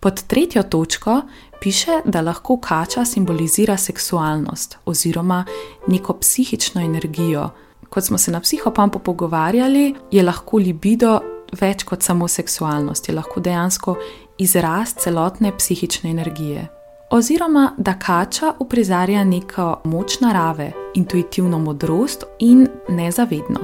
Pod 0.00 0.22
tretjo 0.22 0.62
točko 0.62 1.20
piše, 1.60 2.00
da 2.04 2.20
lahko 2.20 2.56
kača 2.56 3.04
simbolizira 3.04 3.76
seksualnost 3.76 4.78
oziroma 4.86 5.44
neko 5.86 6.12
psihično 6.20 6.80
energijo. 6.80 7.50
Kot 7.88 8.04
smo 8.04 8.18
se 8.18 8.30
na 8.30 8.40
psihopampu 8.40 8.98
pogovarjali, 8.98 9.94
je 10.10 10.22
lahko 10.22 10.58
libido 10.58 11.20
več 11.60 11.84
kot 11.84 12.02
samo 12.02 12.28
seksualnost, 12.28 13.08
je 13.08 13.14
lahko 13.14 13.40
dejansko 13.40 13.96
izraz 14.38 14.94
celotne 14.94 15.52
psihične 15.58 16.10
energije. 16.10 16.68
Oziroma, 17.10 17.72
da 17.76 17.98
kača 17.98 18.52
uprizarja 18.58 19.24
neko 19.24 19.80
moč 19.84 20.20
narave, 20.20 20.72
intuitivno 20.94 21.58
modrost 21.58 22.24
in 22.38 22.68
nezavedno. 22.88 23.60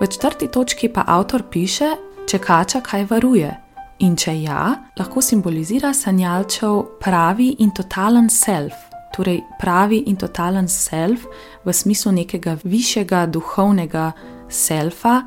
V 0.00 0.06
četrti 0.06 0.48
točki 0.48 0.88
pa 0.88 1.04
avtor 1.06 1.42
piše, 1.50 1.90
če 2.26 2.38
kača 2.38 2.80
kaj 2.80 3.06
varuje. 3.10 3.50
In 3.98 4.16
če 4.16 4.36
ja, 4.42 4.76
lahko 4.98 5.22
simbolizira 5.22 5.90
sanjalčev 5.94 6.84
pravi 7.02 7.48
in 7.58 7.72
totalen 7.74 8.28
self, 8.30 8.76
torej 9.16 9.40
pravi 9.58 10.04
in 10.06 10.16
totalen 10.16 10.68
self 10.68 11.24
v 11.64 11.72
smislu 11.74 12.12
nekega 12.12 12.56
višjega 12.62 13.26
duhovnega 13.26 14.12
selfa, 14.48 15.22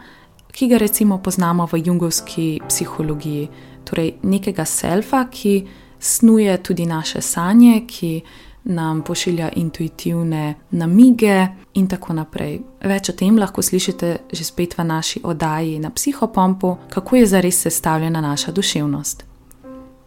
ki 0.52 0.68
ga 0.68 0.78
recimo 0.78 1.18
poznamo 1.18 1.66
v 1.66 1.82
jungovski 1.86 2.62
psihologiji, 2.68 3.50
torej 3.84 4.14
nekega 4.24 4.66
selfa, 4.66 5.26
ki 5.32 5.68
snuje 6.00 6.58
tudi 6.64 6.86
naše 6.86 7.22
sanje, 7.22 7.82
ki 7.88 8.22
nam 8.64 9.02
pošilja 9.02 9.50
intuitivne 9.56 10.56
namige 10.72 11.48
in 11.74 11.88
tako 11.88 12.14
naprej. 12.14 12.60
Več 12.84 13.10
o 13.10 13.14
tem 13.18 13.38
lahko 13.38 13.62
slišite 13.62 14.12
že 14.32 14.44
spet 14.46 14.78
v 14.78 14.86
naši 14.86 15.22
oddaji 15.24 15.80
na 15.80 15.90
psihopompu, 15.90 16.78
kako 16.90 17.16
je 17.16 17.26
zares 17.26 17.62
sestavljena 17.62 18.22
naša 18.22 18.52
duševnost. 18.52 19.26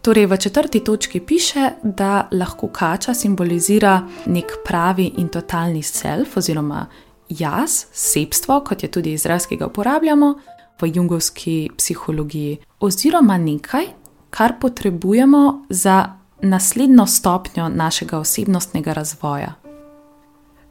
Torej, 0.05 0.25
v 0.25 0.37
četrti 0.37 0.79
točki 0.83 1.19
piše, 1.19 1.69
da 1.83 2.27
lahko 2.31 2.67
kača 2.67 3.13
simbolizira 3.13 4.03
nek 4.25 4.51
pravi 4.65 5.11
in 5.17 5.27
totalni 5.27 5.81
self, 5.83 6.37
oziroma 6.37 6.85
jaz, 7.29 7.85
sebstvo, 7.91 8.59
kot 8.63 8.83
je 8.83 8.91
tudi 8.91 9.13
izraz, 9.13 9.47
ki 9.47 9.57
ga 9.57 9.67
uporabljamo 9.67 10.33
v 10.81 10.91
jungovski 10.95 11.69
psihologiji, 11.77 12.57
oziroma 12.79 13.37
nekaj, 13.37 13.85
kar 14.29 14.59
potrebujemo 14.59 15.65
za 15.69 16.13
naslednjo 16.41 17.05
stopnjo 17.05 17.69
našega 17.69 18.19
osebnostnega 18.19 18.93
razvoja. 18.93 19.53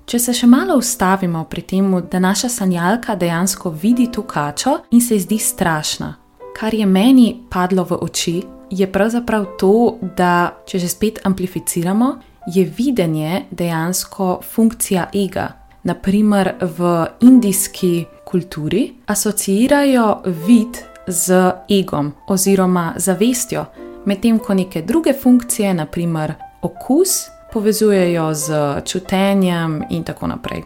Če 0.05 0.19
se 0.21 0.35
še 0.37 0.47
malo 0.47 0.77
ustavimo 0.77 1.47
pri 1.49 1.63
tem, 1.65 1.89
da 2.11 2.21
naša 2.21 2.51
sanjalka 2.53 3.17
dejansko 3.17 3.71
vidi 3.71 4.11
to 4.13 4.23
kačo 4.29 4.77
in 4.93 5.01
se 5.01 5.19
zdi 5.19 5.39
strašna, 5.39 6.15
kar 6.57 6.75
je 6.75 6.87
meni 6.87 7.31
padlo 7.51 7.87
v 7.89 7.99
oči, 8.05 8.37
je 8.71 8.87
pravzaprav 8.93 9.47
to, 9.59 9.97
da 10.17 10.53
če 10.69 10.79
že 10.79 10.89
spet 10.89 11.21
amplificiramo, 11.25 12.15
je 12.47 12.65
videnje 12.65 13.47
dejansko 13.51 14.43
funkcija 14.45 15.09
ega. 15.15 15.64
Naprimer, 15.85 16.55
v 16.61 17.07
indijski 17.21 18.05
kulturi 18.25 18.93
asociirajo 19.07 20.23
vid 20.47 20.79
z 21.07 21.53
egom 21.69 22.13
oziroma 22.29 22.93
zavestjo, 22.97 23.65
medtem 24.05 24.39
ko 24.39 24.55
neke 24.55 24.83
druge 24.83 25.13
funkcije, 25.13 25.75
naprimer 25.75 26.35
okus, 26.63 27.09
povezujejo 27.53 28.35
z 28.35 28.81
čutenjem 28.85 29.83
in 29.91 30.05
tako 30.05 30.27
naprej. 30.27 30.63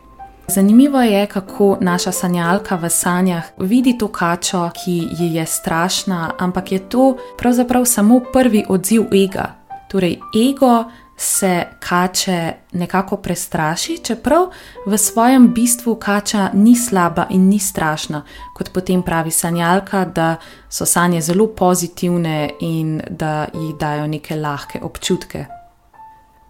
Zanimivo 0.48 1.02
je, 1.02 1.26
kako 1.26 1.76
naša 1.80 2.12
sanjalka 2.12 2.76
v 2.76 2.90
sanjah 2.90 3.44
vidi 3.58 3.98
to 3.98 4.08
kačo, 4.08 4.70
ki 4.84 5.08
ji 5.18 5.34
je 5.34 5.46
strašna, 5.46 6.30
ampak 6.38 6.72
je 6.72 6.78
to 6.78 7.16
pravzaprav 7.38 7.84
samo 7.84 8.20
prvi 8.32 8.64
odziv 8.68 9.02
ega. 9.12 9.54
Torej, 9.90 10.18
ego 10.50 10.84
se 11.20 11.64
kače 11.80 12.52
nekako 12.72 13.16
prestraši, 13.16 13.98
čeprav 13.98 14.50
v 14.86 14.98
svojem 14.98 15.52
bistvu 15.54 15.94
kača 15.94 16.50
ni 16.54 16.76
slaba 16.76 17.26
in 17.30 17.48
ni 17.48 17.58
strašna, 17.58 18.22
kot 18.54 18.70
potem 18.72 19.02
pravi 19.02 19.30
sanjalka, 19.30 20.04
da 20.04 20.36
so 20.70 20.86
sanje 20.86 21.20
zelo 21.20 21.46
pozitivne 21.46 22.50
in 22.60 23.00
da 23.10 23.46
jih 23.54 23.74
dajo 23.80 24.06
neke 24.06 24.36
lahke 24.36 24.78
občutke. 24.82 25.46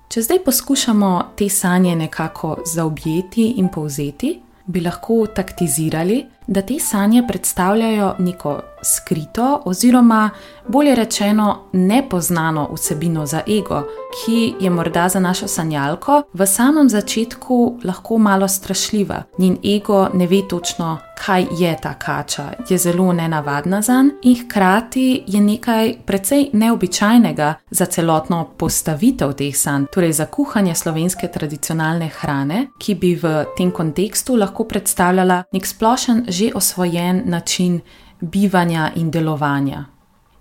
Če 0.08 0.22
zdaj 0.22 0.44
poskušamo 0.44 1.32
te 1.36 1.48
sanje 1.48 1.96
nekako 1.96 2.58
zaobjeti 2.66 3.54
in 3.56 3.68
povzeti, 3.68 4.40
bi 4.66 4.80
lahko 4.80 5.26
taktizirali, 5.26 6.26
da 6.48 6.62
te 6.62 6.78
sanje 6.80 7.22
predstavljajo 7.28 8.14
neko 8.18 8.60
skrito, 8.82 9.62
oziroma 9.64 10.30
bolje 10.68 10.94
rečeno, 10.94 11.58
nepoznano 11.72 12.68
vsebino 12.74 13.26
za 13.26 13.40
ego, 13.58 13.82
ki 14.24 14.54
je 14.60 14.70
morda 14.70 15.08
za 15.08 15.20
našo 15.20 15.48
sanjalko 15.48 16.22
v 16.32 16.46
samem 16.46 16.88
začetku 16.88 17.78
lahko 17.84 18.18
malo 18.18 18.48
strašljiva. 18.48 19.22
Njen 19.38 19.56
ego 19.76 20.08
ne 20.14 20.26
ve 20.26 20.42
točno, 20.48 20.98
kaj 21.24 21.46
je 21.58 21.76
ta 21.82 21.94
kača, 21.94 22.52
je 22.68 22.78
zelo 22.78 23.12
nenavadna 23.12 23.82
za 23.82 24.02
njega 24.02 24.18
in 24.22 24.44
hkrati 24.44 25.24
je 25.26 25.40
nekaj 25.40 25.94
precej 26.06 26.50
neobičajnega 26.52 27.54
za 27.70 27.84
celotno 27.84 28.48
postavitev 28.56 29.32
teh 29.32 29.56
sanj, 29.56 29.84
torej 29.92 30.12
za 30.12 30.26
kuhanje 30.26 30.74
slovenske 30.74 31.28
tradicionalne 31.28 32.08
hrane, 32.08 32.66
ki 32.78 32.94
bi 32.94 33.14
v 33.14 33.44
tem 33.56 33.70
kontekstu 33.70 34.36
lahko 34.36 34.64
predstavljala 34.64 35.42
nek 35.52 35.66
splošen 35.66 36.24
že 36.38 36.52
osvojen 36.54 37.22
način 37.26 37.80
bivanja 38.20 38.92
in 38.96 39.10
delovanja. 39.10 39.84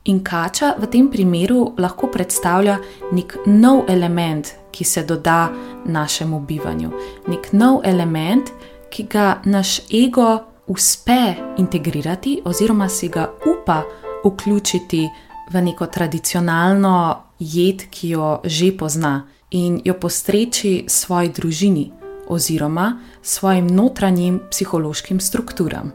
In 0.06 0.24
kača 0.24 0.76
v 0.80 0.88
tem 0.88 1.10
primeru 1.12 1.74
lahko 1.78 2.08
predstavlja 2.08 2.78
nek 3.12 3.38
nov 3.46 3.84
element, 3.90 4.54
ki 4.72 4.84
se 4.84 5.04
doda 5.04 5.50
našemu 5.86 6.40
bivanju, 6.40 6.92
nek 7.28 7.52
nov 7.52 7.82
element, 7.84 8.52
ki 8.90 9.04
ga 9.04 9.42
naš 9.46 9.80
ego 9.92 10.40
uspe 10.68 11.36
integrirati, 11.58 12.42
oziroma 12.46 12.90
si 12.90 13.10
ga 13.10 13.28
upa 13.46 13.82
vključiti 14.26 15.10
v 15.52 15.62
neko 15.62 15.86
tradicionalno 15.86 17.24
jed, 17.40 17.90
ki 17.90 18.10
jo 18.10 18.40
že 18.44 18.72
pozna 18.78 19.28
in 19.52 19.82
jo 19.86 19.94
postreči 19.94 20.86
svoji 20.88 21.30
družini 21.30 21.97
oziroma 22.30 23.00
svojim 23.22 23.68
notranjim 23.68 24.40
psihološkim 24.52 25.20
strukturam. 25.20 25.92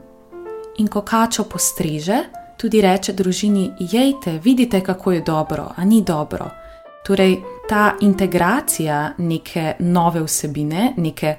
In 0.79 0.89
ko 0.89 1.03
kačo 1.03 1.45
postreže, 1.45 2.19
tudi 2.57 2.81
reče 2.81 3.13
družini: 3.13 3.71
Jejte, 3.79 4.39
vidite, 4.45 4.81
kako 4.81 5.13
je 5.13 5.21
dobro, 5.21 5.69
a 5.77 5.85
ni 5.85 6.03
dobro. 6.03 6.51
Torej, 7.07 7.37
ta 7.69 7.95
integracija 8.01 9.13
neke 9.19 9.75
nove 9.79 10.23
vsebine, 10.23 10.93
neke 10.97 11.37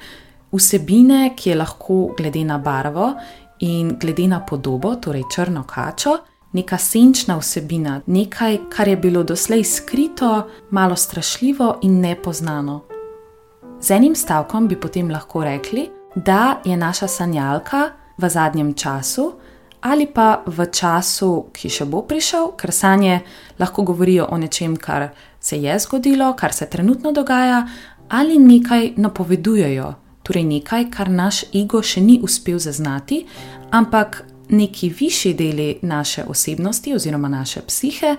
vsebine, 0.51 1.33
ki 1.35 1.49
je 1.49 1.55
lahko 1.55 2.13
glede 2.17 2.43
na 2.43 2.57
barvo 2.57 3.13
in 3.59 3.95
glede 3.99 4.27
na 4.27 4.39
podobo, 4.45 4.95
torej 4.95 5.23
črno 5.35 5.63
kačo, 5.63 6.17
neka 6.53 6.77
senčna 6.77 7.37
vsebina, 7.37 8.01
nekaj, 8.05 8.57
kar 8.69 8.87
je 8.87 8.97
bilo 8.97 9.23
doslej 9.23 9.63
skrito, 9.63 10.49
malo 10.69 10.95
strašljivo 10.95 11.79
in 11.81 11.99
nepoznano. 11.99 12.92
Z 13.83 13.91
enim 13.91 14.15
stavkom 14.15 14.67
bi 14.67 14.77
potem 14.79 15.09
lahko 15.11 15.41
rekli, 15.43 15.89
da 16.15 16.61
je 16.65 16.77
naša 16.77 17.07
sanjalka 17.07 17.89
v 18.17 18.29
zadnjem 18.29 18.73
času 18.73 19.33
ali 19.81 20.07
pa 20.07 20.43
v 20.47 20.65
času, 20.71 21.49
ki 21.51 21.67
še 21.69 21.85
bo 21.91 22.05
prišel, 22.07 22.53
ker 22.55 22.71
sanje 22.71 23.17
lahko 23.59 23.83
govorijo 23.83 24.29
o 24.31 24.37
nečem, 24.39 24.77
kar 24.79 25.09
se 25.39 25.59
je 25.59 25.75
zgodilo, 25.79 26.31
kar 26.39 26.53
se 26.53 26.69
trenutno 26.69 27.11
dogaja, 27.11 27.65
ali 28.07 28.39
nekaj 28.39 28.93
napovedujejo, 28.95 29.89
torej 30.23 30.43
nekaj, 30.47 30.87
kar 30.87 31.11
naš 31.11 31.43
ego 31.51 31.83
še 31.83 31.99
ni 31.99 32.21
uspel 32.23 32.63
zaznati, 32.63 33.25
ampak 33.75 34.23
neki 34.49 34.93
višji 34.95 35.33
deli 35.33 35.69
naše 35.81 36.23
osebnosti 36.23 36.95
oziroma 36.95 37.27
naše 37.27 37.67
psihe, 37.67 38.15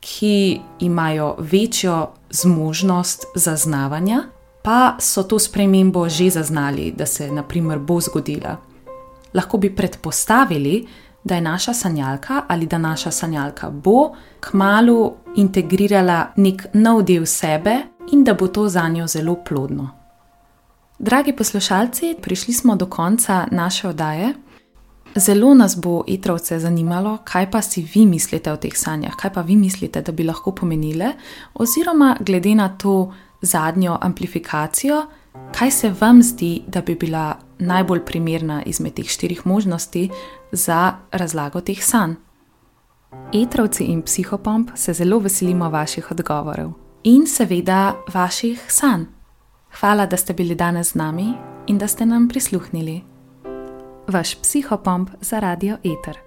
ki 0.00 0.60
imajo 0.84 1.36
večjo 1.40 2.10
zmožnost 2.28 3.24
zaznavanja, 3.34 4.26
pa 4.66 4.96
so 4.98 5.22
to 5.22 5.38
spremembo 5.38 6.08
že 6.08 6.30
zaznali, 6.30 6.90
da 6.90 7.06
se 7.06 7.30
naprimer 7.30 7.78
bo 7.78 8.00
zgodila. 8.00 8.56
Lahko 9.34 9.58
bi 9.58 9.70
predpostavili, 9.76 10.86
da 11.24 11.34
je 11.34 11.40
naša 11.40 11.74
sanjalka 11.74 12.42
ali 12.48 12.66
da 12.66 12.78
naša 12.78 13.10
sanjalka 13.10 13.70
bo 13.70 14.10
kmalo 14.40 15.14
integrirala 15.36 16.26
nek 16.36 16.66
nov 16.72 17.02
del 17.02 17.26
sebe 17.26 17.76
in 18.12 18.24
da 18.24 18.34
bo 18.34 18.48
to 18.48 18.68
za 18.68 18.88
njo 18.88 19.06
zelo 19.06 19.36
plodno. 19.48 19.90
Dragi 20.98 21.32
poslušalci, 21.32 22.16
prišli 22.22 22.54
smo 22.54 22.76
do 22.76 22.86
konca 22.86 23.46
naše 23.50 23.88
oddaje. 23.88 24.34
Zelo 25.16 25.54
nas 25.54 25.76
bo, 25.80 26.04
itrovce, 26.06 26.58
zanimalo, 26.58 27.18
kaj 27.24 27.50
pa 27.50 27.62
si 27.62 27.88
vi 27.94 28.06
mislite 28.06 28.52
o 28.52 28.56
teh 28.56 28.76
sanjah, 28.76 29.16
kaj 29.16 29.32
pa 29.32 29.40
vi 29.40 29.56
mislite, 29.56 30.02
da 30.02 30.12
bi 30.12 30.24
lahko 30.24 30.52
pomenile, 30.52 31.12
oziroma 31.54 32.16
glede 32.20 32.54
na 32.54 32.68
to 32.68 33.12
zadnjo 33.42 33.98
amplifikacijo, 34.00 35.06
kaj 35.58 35.70
se 35.70 35.94
vam 36.00 36.22
zdi, 36.22 36.62
da 36.66 36.80
bi 36.80 36.94
bila 36.94 37.36
najbolj 37.58 38.04
primerna 38.04 38.62
izmed 38.62 38.94
teh 38.94 39.08
štirih 39.08 39.46
možnosti 39.46 40.10
za 40.52 40.92
razlago 41.12 41.60
teh 41.60 41.84
sanj. 41.84 42.14
Etrovci 43.32 43.84
in 43.84 44.02
psihopomp 44.02 44.70
se 44.74 44.92
zelo 44.92 45.18
veselimo 45.18 45.70
vaših 45.70 46.10
odgovorov 46.10 46.72
in 47.04 47.26
seveda 47.26 47.94
vaših 48.14 48.66
sanj. 48.68 49.04
Hvala, 49.80 50.06
da 50.06 50.16
ste 50.16 50.34
bili 50.34 50.54
danes 50.54 50.92
z 50.92 50.94
nami 50.94 51.34
in 51.66 51.78
da 51.78 51.88
ste 51.88 52.06
nam 52.06 52.28
prisluhnili. 52.28 53.02
Vaš 54.08 54.34
psihopomp 54.34 55.10
za 55.20 55.38
radio 55.40 55.76
Eter. 55.84 56.25